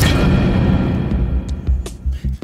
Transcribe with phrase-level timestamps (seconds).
[0.00, 0.37] Thank you.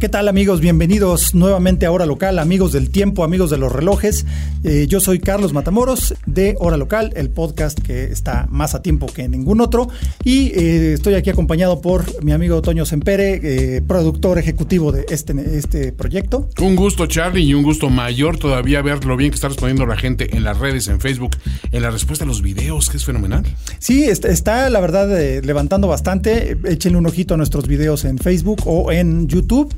[0.05, 0.61] ¿Qué tal amigos?
[0.61, 4.27] Bienvenidos nuevamente a Hora Local, amigos del tiempo, amigos de los relojes.
[4.63, 9.07] Eh, yo soy Carlos Matamoros de Hora Local, el podcast que está más a tiempo
[9.07, 9.89] que ningún otro.
[10.23, 15.33] Y eh, estoy aquí acompañado por mi amigo Toño Sempere, eh, productor ejecutivo de este,
[15.57, 16.51] este proyecto.
[16.61, 19.97] Un gusto Charlie y un gusto mayor todavía ver lo bien que está respondiendo la
[19.97, 21.39] gente en las redes, en Facebook,
[21.73, 23.45] en la respuesta a los videos, que es fenomenal.
[23.79, 25.09] Sí, está, está la verdad
[25.43, 26.59] levantando bastante.
[26.65, 29.75] Échenle un ojito a nuestros videos en Facebook o en YouTube.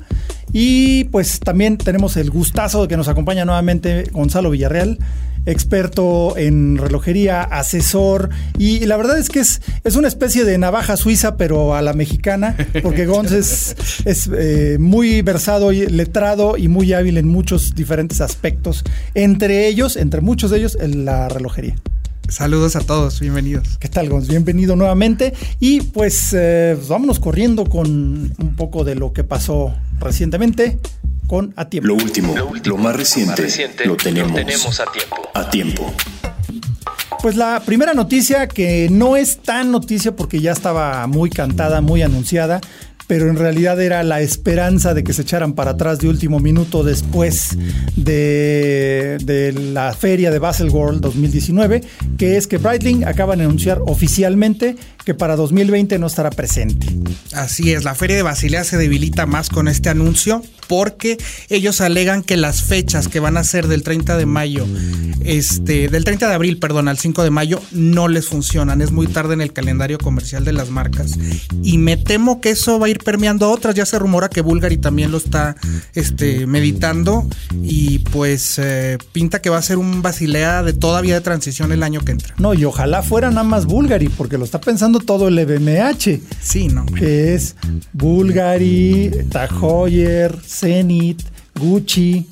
[0.53, 4.99] Y pues también tenemos el gustazo de que nos acompaña nuevamente Gonzalo Villarreal,
[5.47, 10.97] experto en relojería, asesor, y la verdad es que es, es una especie de navaja
[10.97, 13.77] suiza, pero a la mexicana, porque Gonz es,
[14.33, 20.21] eh, muy versado y letrado y muy hábil en muchos diferentes aspectos, entre ellos, entre
[20.21, 21.77] muchos de ellos, en la relojería.
[22.29, 23.79] Saludos a todos, bienvenidos.
[23.79, 24.27] ¿Qué tal, Gonz?
[24.27, 25.33] Bienvenido nuevamente.
[25.61, 27.87] Y pues, eh, pues vámonos corriendo con
[28.37, 30.79] un poco de lo que pasó recientemente
[31.29, 31.89] con A Tiempo.
[31.89, 35.17] Lo último, lo, más, reciente, lo, tenemos, a tiempo.
[35.35, 35.95] A tiempo.
[37.23, 42.03] Pues la primera noticia, que no es tan noticia porque ya estaba muy cantada, muy
[42.03, 42.61] anunciada,
[43.07, 46.83] pero en realidad era la esperanza de que se echaran para atrás de último minuto
[46.83, 47.57] después
[47.97, 51.83] de, de la feria de Basel World 2019,
[52.19, 54.77] que es que Breitling acaban de anunciar oficialmente
[55.07, 56.89] que para 2020 no estará presente.
[57.33, 61.17] Así es, la feria de Basilea se debilita más con este anuncio porque
[61.49, 64.67] ellos alegan que las fechas que van a ser del 30 de mayo,
[65.21, 68.83] este, del 30 de abril, perdón, al 5 de mayo, no les funcionan.
[68.83, 71.13] Es muy tarde en el calendario comercial de las marcas.
[71.63, 73.77] Y me temo que eso va a ir permeando a otras.
[73.77, 75.55] Ya se rumora que Bulgari también lo está
[75.95, 77.29] este, meditando.
[77.63, 81.85] Y pues eh, pinta que va a ser un Basilea de todavía de transición el
[81.85, 82.35] año que entra.
[82.39, 86.21] No, y ojalá fuera nada más Bulgari, porque lo está pensando todo el EBMH.
[86.41, 86.87] Sí, ¿no?
[86.87, 87.57] Que es
[87.93, 91.23] Bulgari, Tag Heuer, Zenith,
[91.59, 92.27] Gucci.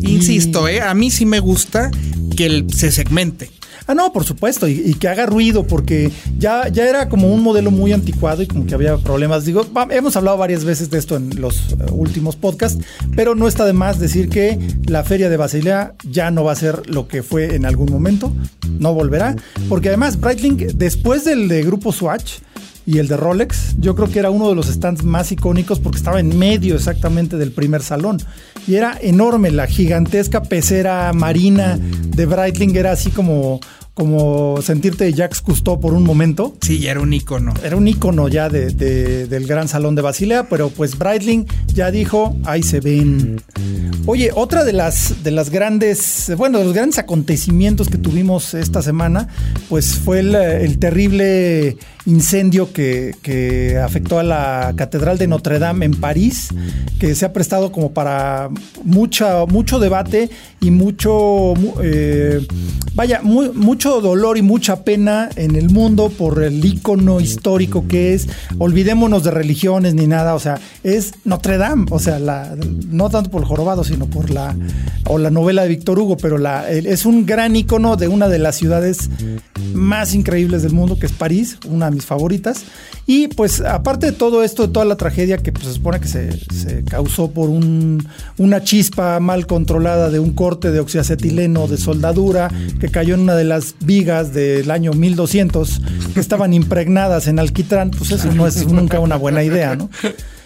[0.00, 0.80] Insisto, ¿eh?
[0.80, 1.90] a mí sí me gusta
[2.36, 3.50] que se segmente.
[3.86, 7.70] Ah, no, por supuesto, y, que haga ruido, porque ya, ya era como un modelo
[7.70, 9.44] muy anticuado y como que había problemas.
[9.44, 12.82] Digo, hemos hablado varias veces de esto en los eh, últimos podcasts,
[13.14, 16.56] pero no está de más decir que la feria de Basilea ya no va a
[16.56, 18.32] ser lo que fue en algún momento,
[18.78, 19.36] no volverá,
[19.68, 22.40] porque además Breitling, después del de Grupo Swatch,
[22.86, 25.98] y el de Rolex, yo creo que era uno de los stands más icónicos porque
[25.98, 28.18] estaba en medio exactamente del primer salón.
[28.68, 33.60] Y era enorme, la gigantesca pecera marina de Breitling era así como
[33.96, 36.54] como sentirte Jacques Cousteau por un momento.
[36.60, 37.54] Sí, era un icono.
[37.64, 38.70] Era un icono ya de,
[39.26, 43.40] del gran salón de Basilea, pero pues Breitling ya dijo, ahí se ven.
[44.04, 48.82] Oye, otra de las, de las grandes, bueno, de los grandes acontecimientos que tuvimos esta
[48.82, 49.28] semana,
[49.70, 55.94] pues fue el, terrible incendio que, que, afectó a la Catedral de Notre Dame en
[55.94, 56.48] París,
[56.98, 58.48] que se ha prestado como para
[58.84, 60.30] mucha, mucho debate
[60.60, 62.46] y mucho, eh,
[62.94, 68.28] vaya, mucho dolor y mucha pena en el mundo por el icono histórico que es.
[68.58, 72.56] Olvidémonos de religiones ni nada, o sea, es Notre Dame, o sea, la,
[72.88, 74.56] no tanto por el jorobado, sino por la,
[75.06, 78.38] o la novela de Víctor Hugo, pero la, es un gran icono de una de
[78.38, 79.10] las ciudades
[79.74, 82.62] más increíbles del mundo, que es París, una mis favoritas.
[83.06, 86.08] Y pues aparte de todo esto, de toda la tragedia que pues, se supone que
[86.08, 88.06] se, causó por un,
[88.38, 93.34] una chispa mal controlada de un corte de oxiacetileno de soldadura que cayó en una
[93.34, 95.82] de las vigas del año 1200
[96.14, 99.90] que estaban impregnadas en alquitrán, pues eso no es nunca una buena idea, ¿no?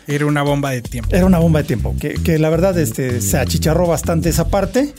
[0.06, 1.14] Era una bomba de tiempo.
[1.14, 4.92] Era una bomba de tiempo, que, la verdad este, se achicharró bastante esa parte.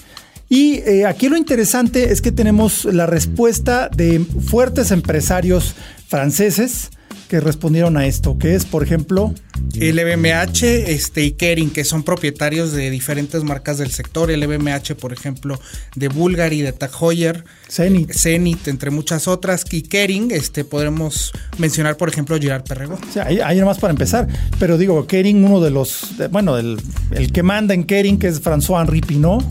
[0.48, 5.76] Y eh, aquí lo interesante es que tenemos la respuesta de fuertes empresarios
[6.12, 6.92] franceses
[7.30, 9.34] que respondieron a esto, que es, por ejemplo...
[9.74, 14.30] El LVMH este, y Kering, que son propietarios de diferentes marcas del sector.
[14.30, 15.62] El LVMH, por ejemplo,
[15.96, 17.46] de Bulgari, de Tag Heuer.
[17.70, 18.12] Zenith.
[18.12, 19.64] Zenith, entre muchas otras.
[19.72, 23.00] Y Kering, este, podremos mencionar, por ejemplo, Girard Perregón.
[23.14, 24.28] Sí, ahí, ahí más para empezar.
[24.60, 26.16] Pero digo, Kering, uno de los...
[26.32, 26.78] bueno, el,
[27.12, 29.46] el que manda en Kering, que es François-Henri Pinot,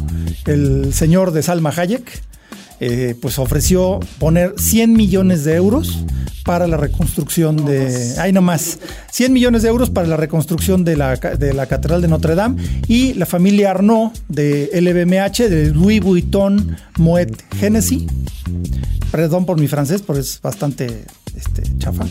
[0.46, 2.29] el señor de Salma Hayek.
[2.80, 6.04] Eh, pues ofreció poner 100 millones de euros
[6.44, 8.14] para la reconstrucción de.
[8.18, 8.78] Ay, no más.
[9.12, 12.62] 100 millones de euros para la reconstrucción de la, de la Catedral de Notre Dame.
[12.88, 18.06] Y la familia Arnaud de LVMH, de Louis Vuitton Moet Hennessy.
[19.12, 21.04] Perdón por mi francés, pero es bastante
[21.36, 22.06] este, chafa.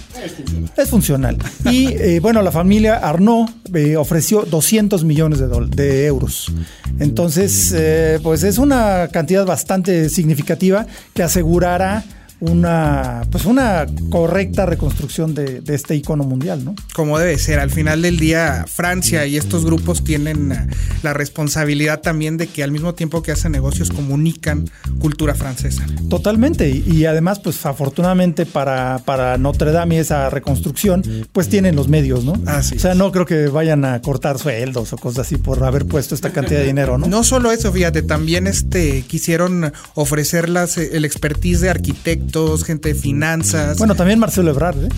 [0.78, 1.38] Es funcional.
[1.66, 6.52] Y eh, bueno, la familia Arnaud eh, ofreció 200 millones de, de euros.
[7.00, 12.04] Entonces, eh, pues es una cantidad bastante significativa que asegurará
[12.40, 16.76] una, pues una correcta reconstrucción de, este icono mundial, ¿no?
[16.94, 17.60] Como debe ser.
[17.60, 20.68] Al final del día, Francia y estos grupos tienen eh,
[21.04, 24.70] la responsabilidad también de que al mismo tiempo que hacen negocios comunican
[25.00, 25.86] cultura francesa.
[26.10, 26.70] Totalmente.
[26.70, 32.24] Y, además, pues afortunadamente para, para Notre Dame y esa reconstrucción, pues tienen los medios,
[32.24, 32.34] ¿no?
[32.46, 35.86] Así o sea, no creo que vayan a cortar sueldos o cosas así por haber
[35.86, 37.08] puesto esta cantidad de dinero, ¿no?
[37.08, 42.29] No solo eso, fíjate, también este quisieron ofrecerlas eh, el expertise de arquitectos
[42.66, 43.78] gente de finanzas.
[43.78, 44.90] Bueno, también Marcelo Ebrard, ¿eh?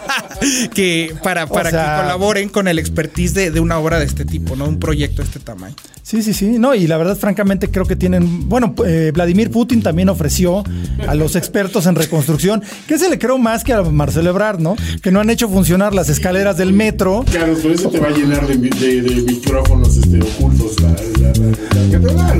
[0.74, 4.66] que para, para que colaboren con el expertise de, una obra de este tipo, ¿no?
[4.66, 5.74] Un proyecto de este tamaño.
[6.02, 6.58] Sí, sí, sí.
[6.58, 8.48] No, y la verdad, francamente, creo que tienen.
[8.48, 10.64] Bueno, eh, Vladimir Putin también ofreció
[11.06, 14.76] a los expertos en reconstrucción, que se le creo más que a Marcelo Ebrard, ¿no?
[15.02, 17.24] Que no han hecho funcionar las escaleras del metro.
[17.30, 20.76] Claro, por eso te va a llenar de, micrófonos este, ocultos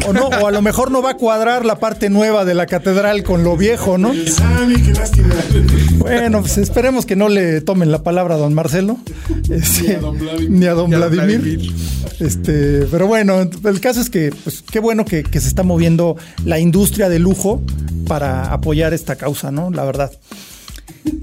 [0.07, 2.67] O, no, o a lo mejor no va a cuadrar la parte nueva de la
[2.67, 4.10] catedral con lo viejo, ¿no?
[4.13, 5.35] Qué lástima.
[5.99, 8.99] Bueno, pues esperemos que no le tomen la palabra a don Marcelo.
[9.51, 9.99] Este,
[10.49, 11.73] ni a don Vladimir.
[12.19, 16.59] Este, pero bueno, el caso es que, pues, qué bueno que, se está moviendo la
[16.59, 17.63] industria de lujo
[18.07, 19.71] para apoyar esta causa, ¿no?
[19.71, 20.13] La verdad.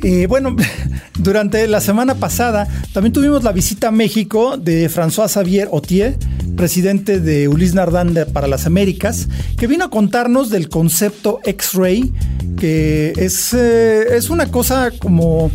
[0.04, 0.56] Eh, bueno,
[1.20, 6.16] durante la semana pasada también tuvimos la visita a México de François Xavier Otier,
[6.56, 9.28] presidente de Ulis Nardán para las Américas,
[9.58, 12.14] que vino a contarnos del concepto X-Ray,
[12.58, 15.52] que es, eh, es una cosa como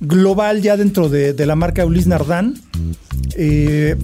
[0.00, 2.54] global ya dentro de, la marca Ulis Nardán.
[3.38, 3.96] Eh,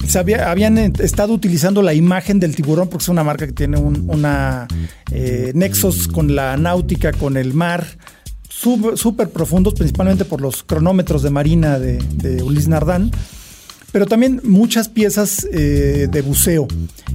[0.45, 4.67] habían estado utilizando la imagen del tiburón porque es una marca que tiene una
[5.55, 7.87] nexos con la náutica, con el mar
[8.63, 13.11] súper profundos, principalmente por los cronómetros de marina de, de Ulis Nardán,
[13.93, 16.67] pero también muchas piezas eh, de buceo.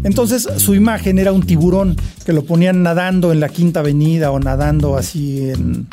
[0.04, 4.40] Entonces su imagen era un tiburón que lo ponían nadando en la Quinta Avenida o
[4.40, 5.88] nadando así en,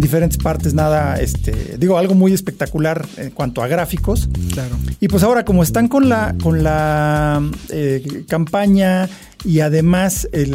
[0.00, 4.30] diferentes partes, nada, este, digo, algo muy espectacular en cuanto a gráficos.
[4.54, 4.74] Claro.
[5.00, 9.10] Y pues ahora como están con la, con la eh, campaña
[9.44, 10.50] y además eh,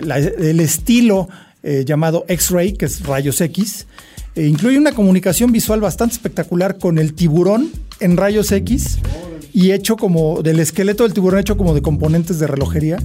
[0.00, 1.28] el estilo
[1.62, 3.86] eh, llamado X-Ray, que es rayos X.
[4.34, 7.70] E incluye una comunicación visual bastante espectacular con el tiburón
[8.00, 8.98] en rayos X
[9.52, 12.98] y hecho como del esqueleto del tiburón hecho como de componentes de relojería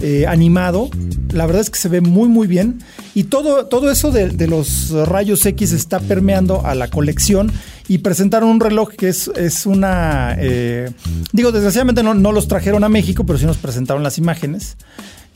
[0.00, 0.90] eh, animado.
[1.32, 2.80] La verdad es que se ve muy muy bien
[3.14, 7.52] y todo, todo eso de, los rayos X está permeando a la colección
[7.86, 10.34] y presentaron un reloj que es, es una...
[10.38, 10.90] Eh,
[11.32, 14.76] digo, desgraciadamente no, no los trajeron a México, pero sí nos presentaron las imágenes.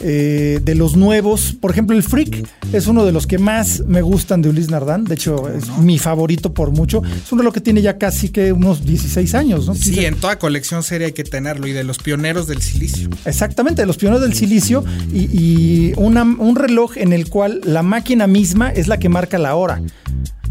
[0.01, 1.57] Eh, de los nuevos.
[1.59, 5.05] Por ejemplo, el Freak es uno de los que más me gustan de Ulis Nardán.
[5.05, 7.03] De hecho, es mi favorito por mucho.
[7.05, 9.75] Es uno de los que tiene ya casi que unos 16 años, ¿no?
[9.75, 11.67] Sí, en toda colección seria hay que tenerlo.
[11.67, 13.09] Y de los pioneros del silicio.
[13.25, 14.85] Exactamente, de los pioneros del silicio.
[15.13, 19.81] Y, un reloj en el cual la máquina misma es la que marca la hora.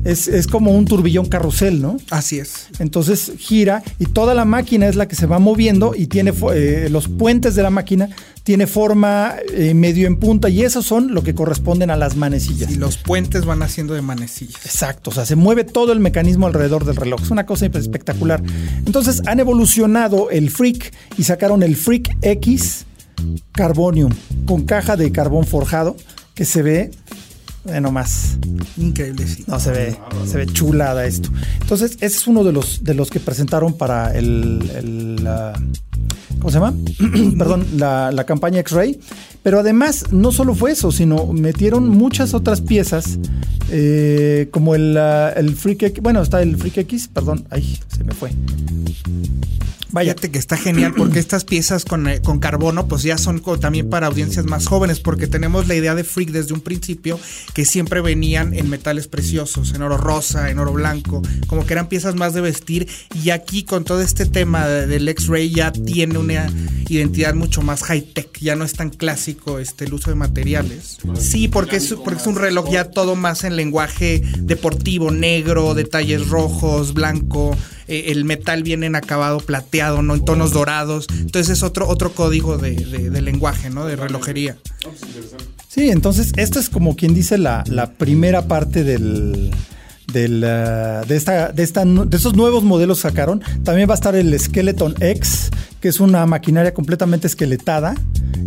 [0.04, 1.98] Es, como un turbillón carrusel, ¿no?
[2.12, 2.68] Así es.
[2.78, 6.90] Entonces gira y toda la máquina es la que se va moviendo y tiene eh,
[6.92, 8.10] los puentes de la máquina
[8.46, 12.70] tiene forma eh, medio en punta y esos son lo que corresponden a las manecillas.
[12.70, 14.64] Y los puentes van haciendo de manecillas.
[14.68, 17.24] Exacto, o sea, se mueve todo el mecanismo alrededor del reloj.
[17.24, 18.44] Es una cosa espectacular.
[18.86, 22.86] Entonces han evolucionado el Freak y sacaron el Freak X
[23.52, 24.12] Carbonium
[24.46, 25.98] con caja de carbón forjado
[26.36, 26.92] que se ve
[27.66, 28.38] bueno, más.
[28.78, 29.44] Increíble, sí.
[29.48, 31.30] No, se ve, se ve chulada esto.
[31.62, 34.62] Entonces, ese es uno de los, de los que presentaron para el,
[36.38, 36.74] ¿cómo se llama?
[37.38, 39.00] Perdón, la, campaña X-Ray.
[39.42, 43.20] Pero además, no solo fue eso, sino metieron muchas otras piezas,
[43.72, 48.14] eh, como el, el Freak X, bueno, está el Freak X, perdón, ay, se me
[48.14, 48.32] fue.
[49.96, 53.90] Váyate que está genial porque estas piezas con, eh, con carbono pues ya son también
[53.90, 57.18] para audiencias más jóvenes porque tenemos la idea de Freak desde un principio
[57.56, 61.88] que siempre venían en metales preciosos, en oro rosa, en oro blanco, como que eran
[61.88, 62.88] piezas más de vestir
[63.24, 66.52] y aquí con todo este tema del X-Ray ya tiene una
[66.90, 70.98] identidad mucho más high-tech, ya no es tan clásico este, el uso de materiales.
[71.18, 76.28] Sí, porque es, porque es un reloj ya todo más en lenguaje deportivo, negro, detalles
[76.28, 77.56] rojos, blanco,
[77.88, 80.16] eh, el metal viene en acabado plateado, ¿no?
[80.16, 81.08] En tonos dorados.
[81.10, 82.76] Entonces es otro, otro código de,
[83.22, 83.86] lenguaje, ¿no?
[83.86, 84.58] De relojería.
[85.76, 87.66] Sí, entonces esto es como quien dice la,
[87.98, 89.52] primera parte del,
[90.12, 90.26] de,
[91.10, 93.42] esta, de, esta, de estos nuevos modelos sacaron.
[93.64, 95.50] También va a estar el Skeleton X,
[95.82, 97.96] que es una maquinaria completamente esqueletada.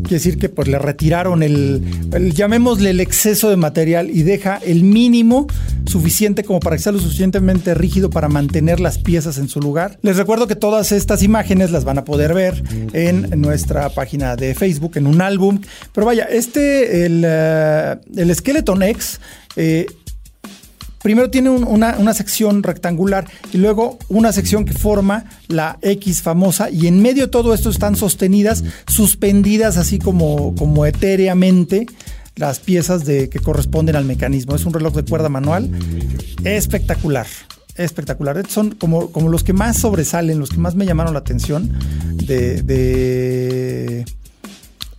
[0.03, 4.59] Quiere decir que pues le retiraron el, el, llamémosle el exceso de material y deja
[4.65, 5.47] el mínimo
[5.87, 9.99] suficiente como para que sea lo suficientemente rígido para mantener las piezas en su lugar.
[10.03, 12.63] Les recuerdo que todas estas imágenes las van a poder ver
[12.93, 15.61] en nuestra página de Facebook, en un álbum.
[15.93, 19.21] Pero vaya, este, el, uh, el Skeleton X,
[19.57, 19.87] eh,
[21.03, 26.23] primero tiene un, una, una, sección rectangular y luego una sección que forma la X
[26.23, 31.87] famosa y en medio de todo esto están sostenidas, suspendidas así como, como etéreamente
[32.37, 34.55] las piezas de, que corresponden al mecanismo.
[34.55, 35.71] Es un reloj de cuerda manual
[36.45, 37.27] espectacular.
[37.75, 38.45] Espectacular.
[38.49, 41.73] Son como, como los que más sobresalen, los que más me llamaron la atención
[42.15, 44.05] de, de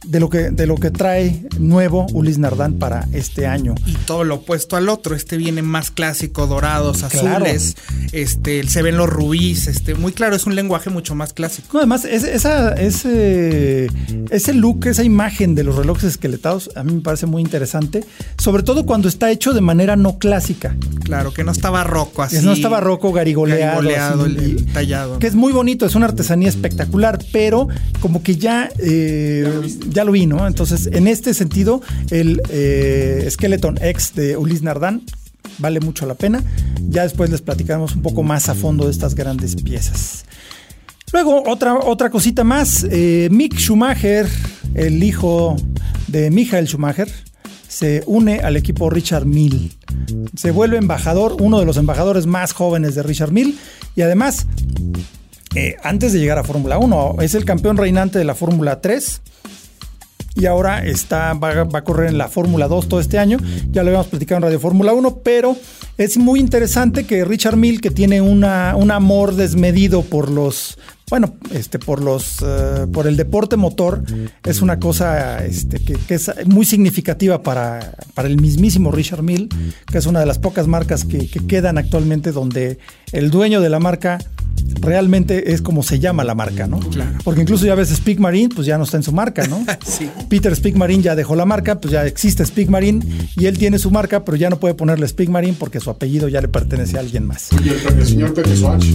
[0.06, 3.76] de lo que de lo que trae nuevo Ulis Nardán para este año.
[3.86, 8.08] Y todo lo opuesto al otro, este viene más clásico, dorados, azules, claro.
[8.12, 11.70] este se ven los rubíes, este muy claro, es un lenguaje mucho más clásico.
[11.74, 13.90] No, además es, esa ese
[14.30, 18.06] ese look, esa imagen de los relojes esqueletados a mí me parece muy interesante,
[18.38, 20.76] sobre todo cuando está hecho de manera no clásica.
[21.04, 22.38] Claro, que no está barroco así.
[22.44, 25.20] No está barroco garigoleado, garigoleado así, el, el tallado.
[25.20, 27.68] Que es muy bonito, es una artesanía espectacular, pero
[28.00, 29.50] como que ya eh,
[29.90, 30.48] ya lo vi, ¿no?
[30.48, 31.82] Entonces, en este sentido,
[32.12, 35.04] el eh, Skeleton X de Ulis Nardán
[35.58, 36.44] vale mucho la pena.
[36.90, 40.26] Ya después les platicaremos un poco más a fondo de estas grandes piezas.
[41.12, 42.86] Luego, otra, otra cosita más.
[42.90, 44.28] Eh, Mick Schumacher,
[44.76, 45.56] el hijo
[46.08, 47.10] de Michael Schumacher,
[47.68, 49.72] se une al equipo Richard Mill.
[50.36, 53.58] Se vuelve embajador, uno de los embajadores más jóvenes de Richard Mill.
[53.96, 54.46] Y además,
[55.56, 59.22] eh, antes de llegar a Fórmula 1, es el campeón reinante de la Fórmula 3
[60.40, 63.38] y ahora está, va, a correr en la Fórmula 2 todo este año.
[63.72, 65.56] Ya lo habíamos platicado en Radio Fórmula 1, pero
[65.98, 70.78] es muy interesante que Richard Mill, que tiene un amor desmedido por los
[71.10, 74.04] bueno, este, por los, uh, por el deporte motor,
[74.46, 79.50] es una cosa este, que, es muy significativa para, para, el mismísimo Richard Mill,
[79.92, 82.78] que es una de las pocas marcas que, quedan actualmente donde
[83.12, 84.20] el dueño de la marca
[84.82, 86.80] realmente es como se llama la marca, ¿no?
[86.80, 87.18] Claro.
[87.24, 89.66] Porque incluso ya ves Speak Marine, pues ya no está en su marca, ¿no?
[89.86, 90.10] sí.
[90.30, 93.80] Peter Speak Marine ya dejó la marca, pues ya existe Speak Marine y él tiene
[93.80, 96.98] su marca, pero ya no puede ponerle Speak Marine porque su apellido ya le pertenece
[96.98, 97.52] a alguien más.
[97.54, 98.86] Oye, el, señor Pepe Swatch.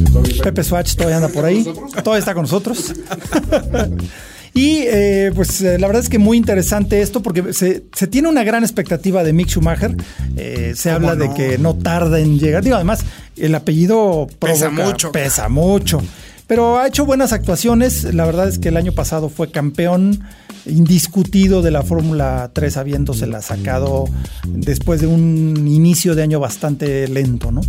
[0.42, 1.64] Pepe Swatch todavía anda por ahí.
[2.02, 2.92] Todavía está con nosotros.
[4.54, 8.28] y eh, pues eh, la verdad es que muy interesante esto porque se, se tiene
[8.28, 9.96] una gran expectativa de Mick Schumacher.
[10.36, 11.24] Eh, se habla no?
[11.24, 12.62] de que no tarda en llegar.
[12.62, 13.04] Digo, además,
[13.36, 15.10] el apellido pesa mucho.
[15.10, 16.00] Pesa mucho.
[16.46, 18.14] Pero ha hecho buenas actuaciones.
[18.14, 20.22] La verdad es que el año pasado fue campeón
[20.66, 24.04] indiscutido de la Fórmula 3, habiéndosela sacado
[24.46, 27.60] después de un inicio de año bastante lento, ¿no?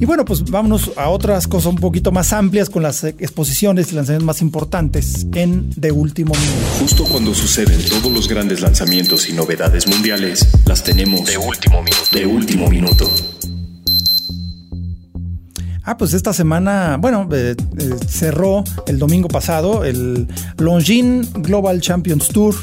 [0.00, 3.96] Y bueno, pues vámonos a otras cosas un poquito más amplias con las exposiciones y
[3.96, 6.66] lanzamientos más importantes en De Último Minuto.
[6.80, 12.10] Justo cuando suceden todos los grandes lanzamientos y novedades mundiales, las tenemos De Último Minuto.
[12.12, 13.37] De Último Minuto.
[15.90, 20.28] Ah, pues esta semana, bueno, eh, eh, cerró el domingo pasado el
[20.58, 22.54] Longines Global Champions Tour,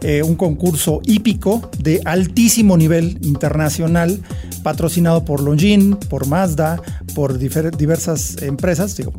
[0.00, 4.20] eh, un concurso hípico de altísimo nivel internacional,
[4.64, 6.82] patrocinado por Longines, por Mazda,
[7.14, 9.12] por diversas empresas, digo,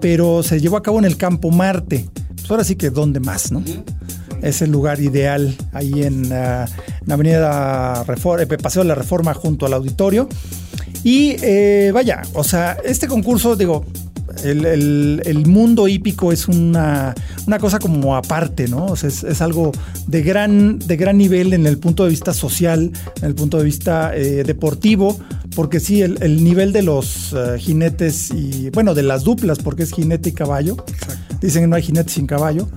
[0.00, 2.08] pero se llevó a cabo en el Campo Marte.
[2.36, 3.64] Pues ahora sí que dónde más, ¿no?
[4.40, 6.64] Es el lugar ideal ahí en, uh,
[7.04, 10.28] en Avenida Reforma, Paseo de la Reforma junto al auditorio.
[11.06, 13.84] Y eh, vaya, o sea, este concurso, digo,
[14.42, 17.14] el, el, el, mundo hípico es una,
[17.46, 18.86] una, cosa como aparte, ¿no?
[18.86, 19.70] O sea, es, es, algo
[20.08, 22.90] de gran, de gran nivel en el punto de vista social,
[23.22, 25.16] en el punto de vista eh, deportivo,
[25.54, 29.84] porque sí, el, el nivel de los uh, jinetes y, bueno, de las duplas, porque
[29.84, 30.76] es jinete y caballo.
[30.88, 31.36] Exacto.
[31.40, 32.68] Dicen que no hay jinete sin caballo.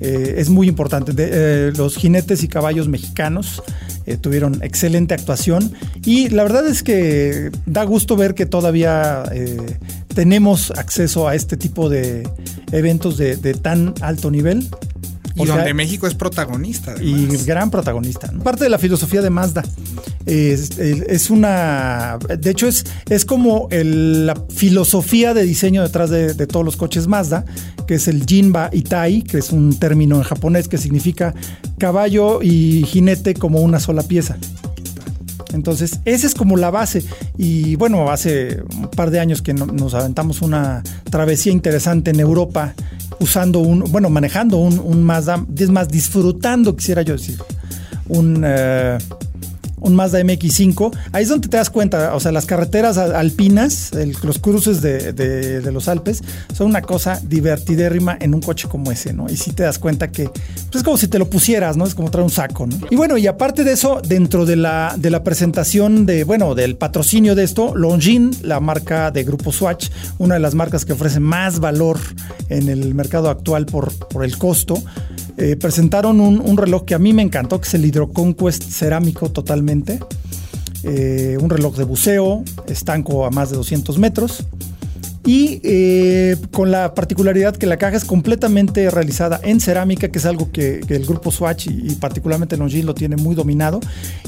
[0.00, 1.12] Eh, es muy importante.
[1.16, 3.62] Eh, los jinetes y caballos mexicanos
[4.04, 5.72] eh, tuvieron excelente actuación
[6.04, 9.24] y la verdad es que da gusto ver que todavía
[10.14, 12.28] tenemos acceso a este tipo de
[12.72, 14.68] eventos de tan alto nivel.
[15.36, 16.92] Y o donde sea, México es protagonista.
[16.92, 17.42] Además.
[17.42, 18.32] Y gran protagonista.
[18.42, 19.62] Parte de la filosofía de Mazda.
[20.24, 22.18] Es, es una.
[22.38, 26.76] De hecho, es, es como el, la filosofía de diseño detrás de, de, todos los
[26.76, 27.44] coches Mazda,
[27.86, 31.34] que es el Jinba Itai, que es un término en japonés que significa
[31.78, 34.38] caballo y jinete como una sola pieza.
[35.56, 37.04] Entonces, esa es como la base.
[37.36, 42.74] Y bueno, hace un par de años que nos aventamos una travesía interesante en Europa
[43.18, 47.38] usando un, bueno, manejando un, un Mazda, es más, disfrutando, quisiera yo decir,
[48.08, 48.98] un, uh,
[49.80, 50.96] un Mazda MX5.
[51.12, 53.90] Ahí es donde te das cuenta, o sea, las carreteras alpinas,
[54.22, 56.22] los cruces de, los Alpes,
[56.54, 59.28] son una cosa divertidérrima en un coche como ese, ¿no?
[59.28, 61.86] Y sí te das cuenta que pues, es como si te lo pusieras, ¿no?
[61.86, 62.76] Es como traer un saco, ¿no?
[62.90, 66.76] Y bueno, y aparte de eso, dentro de la, de la presentación de, bueno, del
[66.76, 71.20] patrocinio de esto, Longines, la marca de Grupo Swatch, una de las marcas que ofrece
[71.20, 71.98] más valor
[72.48, 74.82] en el mercado actual por, por el costo,
[75.38, 79.30] eh, presentaron un, reloj que a mí me encantó, que es el Hydro Conquest cerámico
[79.30, 80.00] totalmente.
[80.82, 84.46] Eh, un reloj de buceo, estanco a más de 200 metros
[85.26, 90.24] y eh, con la particularidad que la caja es completamente realizada en cerámica, que es
[90.24, 93.80] algo que, el grupo Swatch y, particularmente Longines lo tiene muy dominado,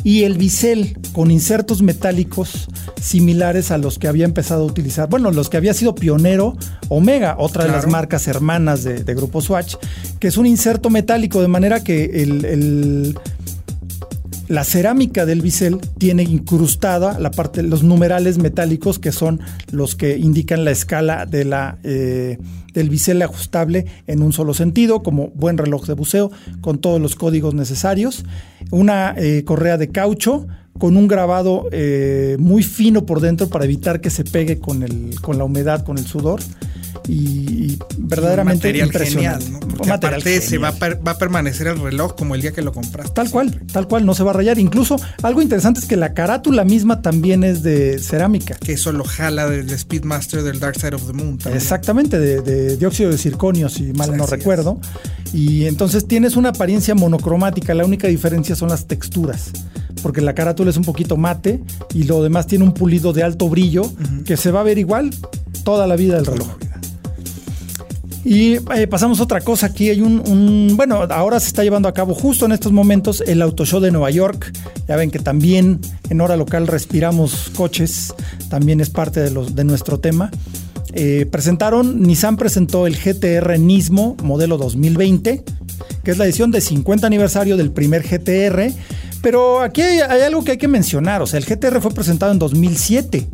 [0.02, 2.68] y el bisel con insertos metálicos
[3.00, 6.56] similares a los que había empezado a utilizar, bueno, los que había sido pionero
[6.88, 9.76] Omega, otra de las marcas hermanas de, grupo Swatch,
[10.18, 13.16] que es un inserto metálico de manera que el
[14.48, 19.40] la cerámica del bisel tiene incrustada la parte, los numerales metálicos que son
[19.70, 22.38] los que indican la escala de la, eh,
[22.72, 27.14] del bisel ajustable en un solo sentido, como buen reloj de buceo, con todos los
[27.14, 28.24] códigos necesarios.
[28.70, 30.46] Una eh, correa de caucho
[30.78, 35.20] con un grabado eh, muy fino por dentro para evitar que se pegue con, el,
[35.20, 36.40] con la humedad, con el sudor
[37.08, 39.44] y, verdaderamente impresionante.
[39.44, 43.12] Genial, se va a, permanecer el reloj como el día que lo compraste.
[43.14, 44.58] Tal cual, tal cual, no se va a rayar.
[44.58, 48.56] Incluso algo interesante es que la carátula misma también es de cerámica.
[48.56, 51.38] Que eso lo jala del Speedmaster del Dark Side of the Moon.
[51.52, 54.80] Exactamente, de, dióxido de circonio, si mal no recuerdo.
[55.32, 59.52] Y entonces tienes una apariencia monocromática, la única diferencia son las texturas
[59.98, 61.60] porque la carátula es un poquito mate
[61.94, 63.82] y lo demás tiene un pulido de alto brillo
[64.24, 65.10] que se va a ver igual
[65.64, 66.48] toda la vida del reloj.
[68.24, 69.66] Y eh, pasamos a otra cosa.
[69.66, 73.40] Aquí hay un, Bueno, ahora se está llevando a cabo justo en estos momentos el
[73.40, 74.52] Auto Show de Nueva York.
[74.86, 78.12] Ya ven que también en hora local respiramos coches.
[78.50, 80.30] También es parte de, los, de nuestro tema.
[80.92, 85.44] Eh, presentaron, Nissan presentó el GTR Nismo modelo 2020,
[86.02, 88.72] que es la edición de 50 aniversario del primer GTR.
[89.22, 91.22] Pero aquí hay, hay algo que hay que mencionar.
[91.22, 93.28] O sea, el GTR fue presentado en 2007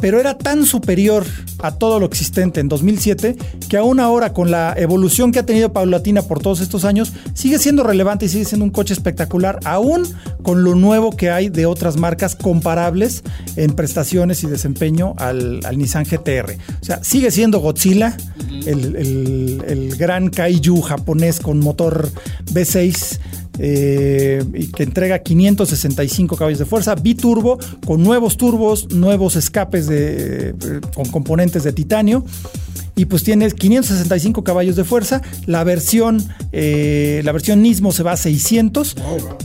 [0.00, 1.24] pero era tan superior
[1.60, 3.36] a todo lo existente en 2007
[3.68, 7.58] que aún ahora con la evolución que ha tenido Paulatina por todos estos años sigue
[7.58, 10.06] siendo relevante y sigue siendo un coche espectacular aún
[10.42, 13.22] con lo nuevo que hay de otras marcas comparables
[13.56, 16.56] en prestaciones y desempeño al, Nissan GTR.
[16.80, 18.16] O sea, sigue siendo Godzilla,
[18.66, 22.10] el, el gran kaiju japonés con motor
[22.52, 23.18] V6
[23.58, 24.44] eh,
[24.74, 31.06] que entrega 565 caballos de fuerza, biturbo, con nuevos turbos, nuevos escapes de, eh, con
[31.06, 32.24] componentes de titanio.
[32.94, 35.22] Y pues tiene 565 caballos de fuerza.
[35.46, 38.96] La versión, eh, la versión Nismo se va a 600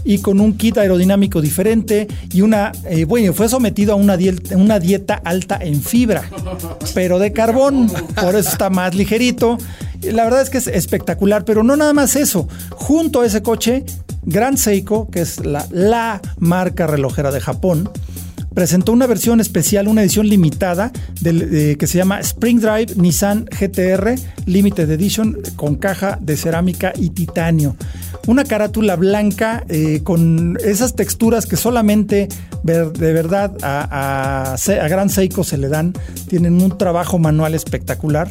[0.03, 2.71] y con un kit aerodinámico diferente y una,
[3.07, 6.23] bueno, fue sometido a una dieta, una dieta alta en fibra,
[6.95, 9.59] pero de carbón, por eso está más ligerito
[10.11, 12.47] la verdad es que es espectacular, pero no nada más eso.
[12.71, 13.85] Junto a ese coche,
[14.25, 17.89] Grand Seiko, que es la, marca relojera de Japón,
[18.53, 20.91] presentó una versión especial, una edición limitada
[21.23, 27.75] que se llama Spring Drive Nissan GTR Limited Edition con caja de cerámica y titanio.
[28.27, 32.27] Una carátula blanca eh, con esas texturas que solamente
[32.63, 35.93] de verdad a, a Gran Seiko se le dan.
[36.29, 38.29] Tienen un trabajo manual espectacular.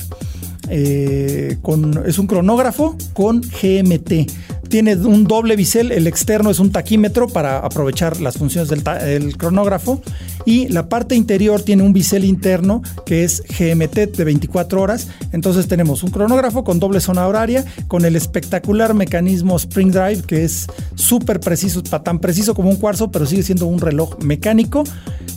[0.68, 1.58] Eh,
[2.06, 4.30] es un cronógrafo con GMT.
[4.68, 10.00] Tiene un doble bisel, el externo es un taquímetro para aprovechar las funciones del, cronógrafo
[10.46, 15.08] y la parte interior tiene un bisel interno que es GMT de 24 horas.
[15.32, 20.44] Entonces tenemos un cronógrafo con doble zona horaria, con el espectacular mecanismo Spring Drive que
[20.44, 24.84] es súper preciso, tan preciso como un cuarzo, pero sigue siendo un reloj mecánico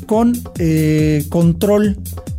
[0.06, 1.98] con eh, control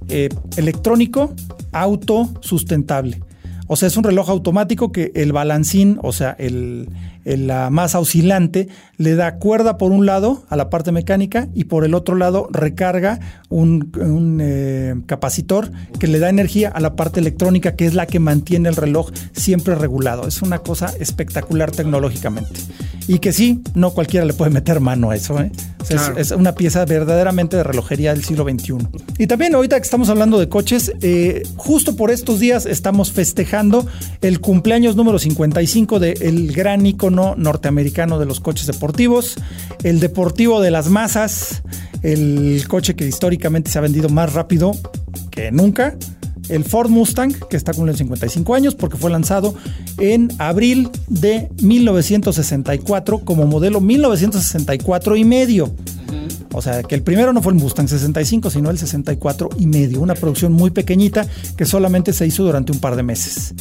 [0.08, 1.34] eh, electrónico
[1.80, 3.20] autosustentable.
[3.68, 6.88] O sea, es un reloj automático que el balancín, o sea, el,
[7.26, 11.84] la masa oscilante, le da cuerda por un lado a la parte mecánica y por
[11.84, 17.74] el otro lado recarga un, eh, capacitor que le da energía a la parte electrónica,
[17.74, 20.28] que es la que mantiene el reloj siempre regulado.
[20.28, 22.60] Es una cosa espectacular tecnológicamente.
[23.08, 25.40] Y que sí, no cualquiera le puede meter mano a eso.
[25.40, 25.50] ¿eh?
[25.88, 28.88] Es, una pieza verdaderamente de relojería del siglo XXI.
[29.18, 33.86] Y también ahorita que estamos hablando de coches, eh, justo por estos días estamos festejando
[34.22, 39.36] el cumpleaños número 55 del gran icono norteamericano de los coches deportivos,
[39.82, 41.62] el deportivo de las masas,
[42.02, 44.72] el coche que históricamente se ha vendido más rápido
[45.30, 45.96] que nunca
[46.48, 49.54] el Ford Mustang, que está cumpliendo 55 años porque fue lanzado
[49.98, 55.74] en abril de 1964 como modelo 1964 y medio.
[56.52, 60.00] O sea, que el primero no fue el Mustang 65, sino el 64 y medio.
[60.00, 61.26] Una producción muy pequeñita
[61.56, 63.54] que solamente se hizo durante un par de meses.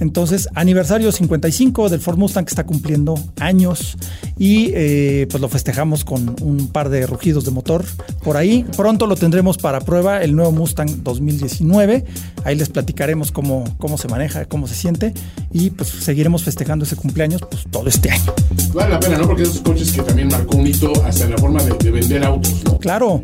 [0.00, 3.96] Entonces, aniversario 55 del Ford Mustang que está cumpliendo años
[4.38, 7.84] y eh, pues lo festejamos con un par de rugidos de motor
[8.22, 8.64] por ahí.
[8.76, 12.04] Pronto lo tendremos para prueba el nuevo Mustang 2019.
[12.44, 15.14] Ahí les platicaremos cómo, cómo se maneja, cómo se siente
[15.52, 18.32] y pues seguiremos festejando ese cumpleaños pues todo este año.
[18.74, 19.26] Vale la pena, ¿no?
[19.26, 22.24] Porque esos coches que también marcó un hito hasta en la forma de, de vender
[22.24, 22.78] autos, ¿no?
[22.78, 23.22] Claro.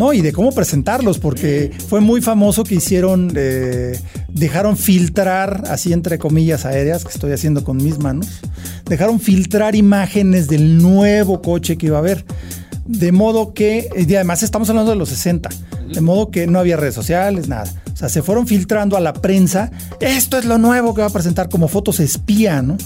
[0.00, 5.92] No, y de cómo presentarlos, porque fue muy famoso que hicieron, eh, dejaron filtrar, así
[5.92, 8.26] entre comillas aéreas, que estoy haciendo con mis manos,
[8.86, 12.24] dejaron filtrar imágenes del nuevo coche que iba a haber.
[12.86, 15.50] De modo que, y además estamos hablando de los 60,
[15.92, 17.70] de modo que no había redes sociales, nada.
[17.92, 21.12] O sea, se fueron filtrando a la prensa, esto es lo nuevo que va a
[21.12, 22.78] presentar como fotos espía, ¿no?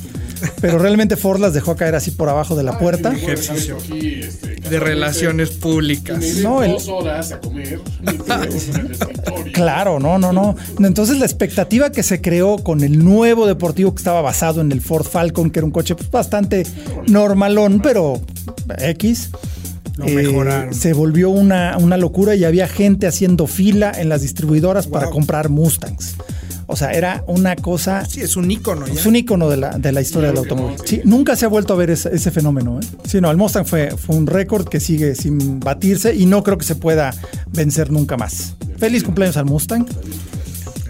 [0.60, 3.12] Pero realmente Ford las dejó caer así por abajo de la puerta.
[3.12, 6.22] Ejercicio de relaciones públicas.
[6.42, 7.80] No, el- Dos horas a comer.
[9.44, 9.52] el.
[9.52, 10.56] Claro, no, no, no.
[10.80, 14.80] Entonces la expectativa que se creó con el nuevo deportivo que estaba basado en el
[14.80, 16.66] Ford Falcon, que era un coche pues, bastante
[17.06, 18.20] normalón, pero
[18.78, 19.30] X.
[19.96, 24.88] Lo eh, se volvió una, una locura y había gente haciendo fila en las distribuidoras
[24.88, 26.16] para comprar Mustangs.
[26.66, 28.94] O sea, era una cosa Sí, es un ícono ya.
[28.94, 30.76] es un icono de la, de la historia del automóvil.
[30.84, 32.80] Sí, nunca se ha vuelto a ver ese, ese fenómeno.
[32.80, 32.86] ¿eh?
[33.06, 36.56] Sí, no, el Mustang fue, fue un récord que sigue sin batirse y no creo
[36.58, 37.12] que se pueda
[37.52, 38.54] vencer nunca más.
[38.78, 39.86] Feliz cumpleaños al Mustang.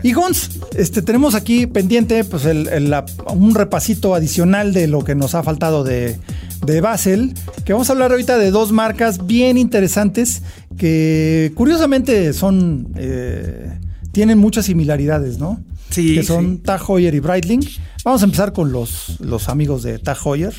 [0.03, 5.03] Y Gons, este, tenemos aquí pendiente pues, el- el- la- un repasito adicional de lo
[5.03, 6.19] que nos ha faltado de,
[6.67, 7.33] de Basel,
[7.65, 10.43] que vamos a hablar ahorita de dos marcas bien interesantes
[10.77, 12.89] que curiosamente son...
[12.97, 13.79] eh,
[14.15, 15.63] tienen muchas similaridades, ¿no?
[15.91, 16.63] Sí, Que son sí.
[16.63, 17.69] Tag Heuer y Breitling.
[18.05, 20.55] Vamos a empezar con los, los amigos de Tag Heuer.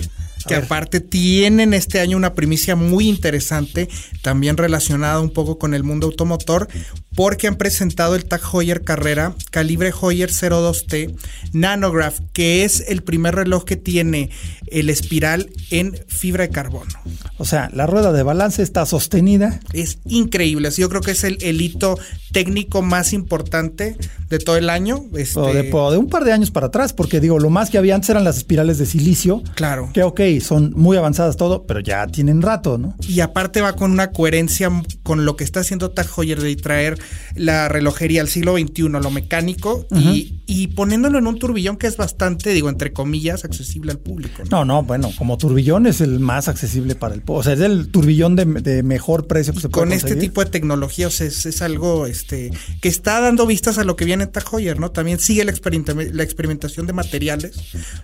[0.46, 3.90] A que ver, aparte tienen este año una primicia muy interesante,
[4.22, 6.68] también relacionada un poco con el mundo automotor,
[7.16, 11.16] porque han presentado el Tag Heuer Carrera calibre Heuer 02T
[11.54, 14.30] Nanograph, que es el primer reloj que tiene
[14.68, 16.92] el espiral en fibra de carbono.
[17.38, 19.60] O sea, la rueda de balance está sostenida.
[19.74, 21.98] Es increíble, yo creo que es el, el hito
[22.32, 23.96] técnico más importante
[24.30, 25.06] de todo el año.
[25.16, 27.78] Este, o de, de un par de años para atrás, porque digo, lo más que
[27.78, 29.42] había antes eran las espirales de silicio.
[29.56, 29.90] Claro.
[29.94, 32.96] Que ok, son muy avanzadas todo, pero ya tienen rato, ¿no?
[33.08, 34.70] Y aparte va con una coherencia
[35.04, 37.00] con lo que está haciendo Tag Heuer de traer
[37.36, 41.98] la relojería al siglo XXI, lo mecánico, y, y poniéndolo en un turbillón que es
[41.98, 44.44] bastante, digo, entre comillas, accesible al público.
[44.44, 44.58] ¿no?
[44.60, 47.22] No, no, bueno, como turbillón es el más accesible para el...
[47.22, 50.16] po- O sea, es el turbillón de, de mejor precio que se puede Con este
[50.16, 53.96] tipo de tecnología, o sea, es, es algo este, que está dando vistas a lo
[53.96, 54.92] que viene en Tag Heuer, ¿no?
[54.92, 57.54] También sigue la, experimenta- la experimentación de materiales,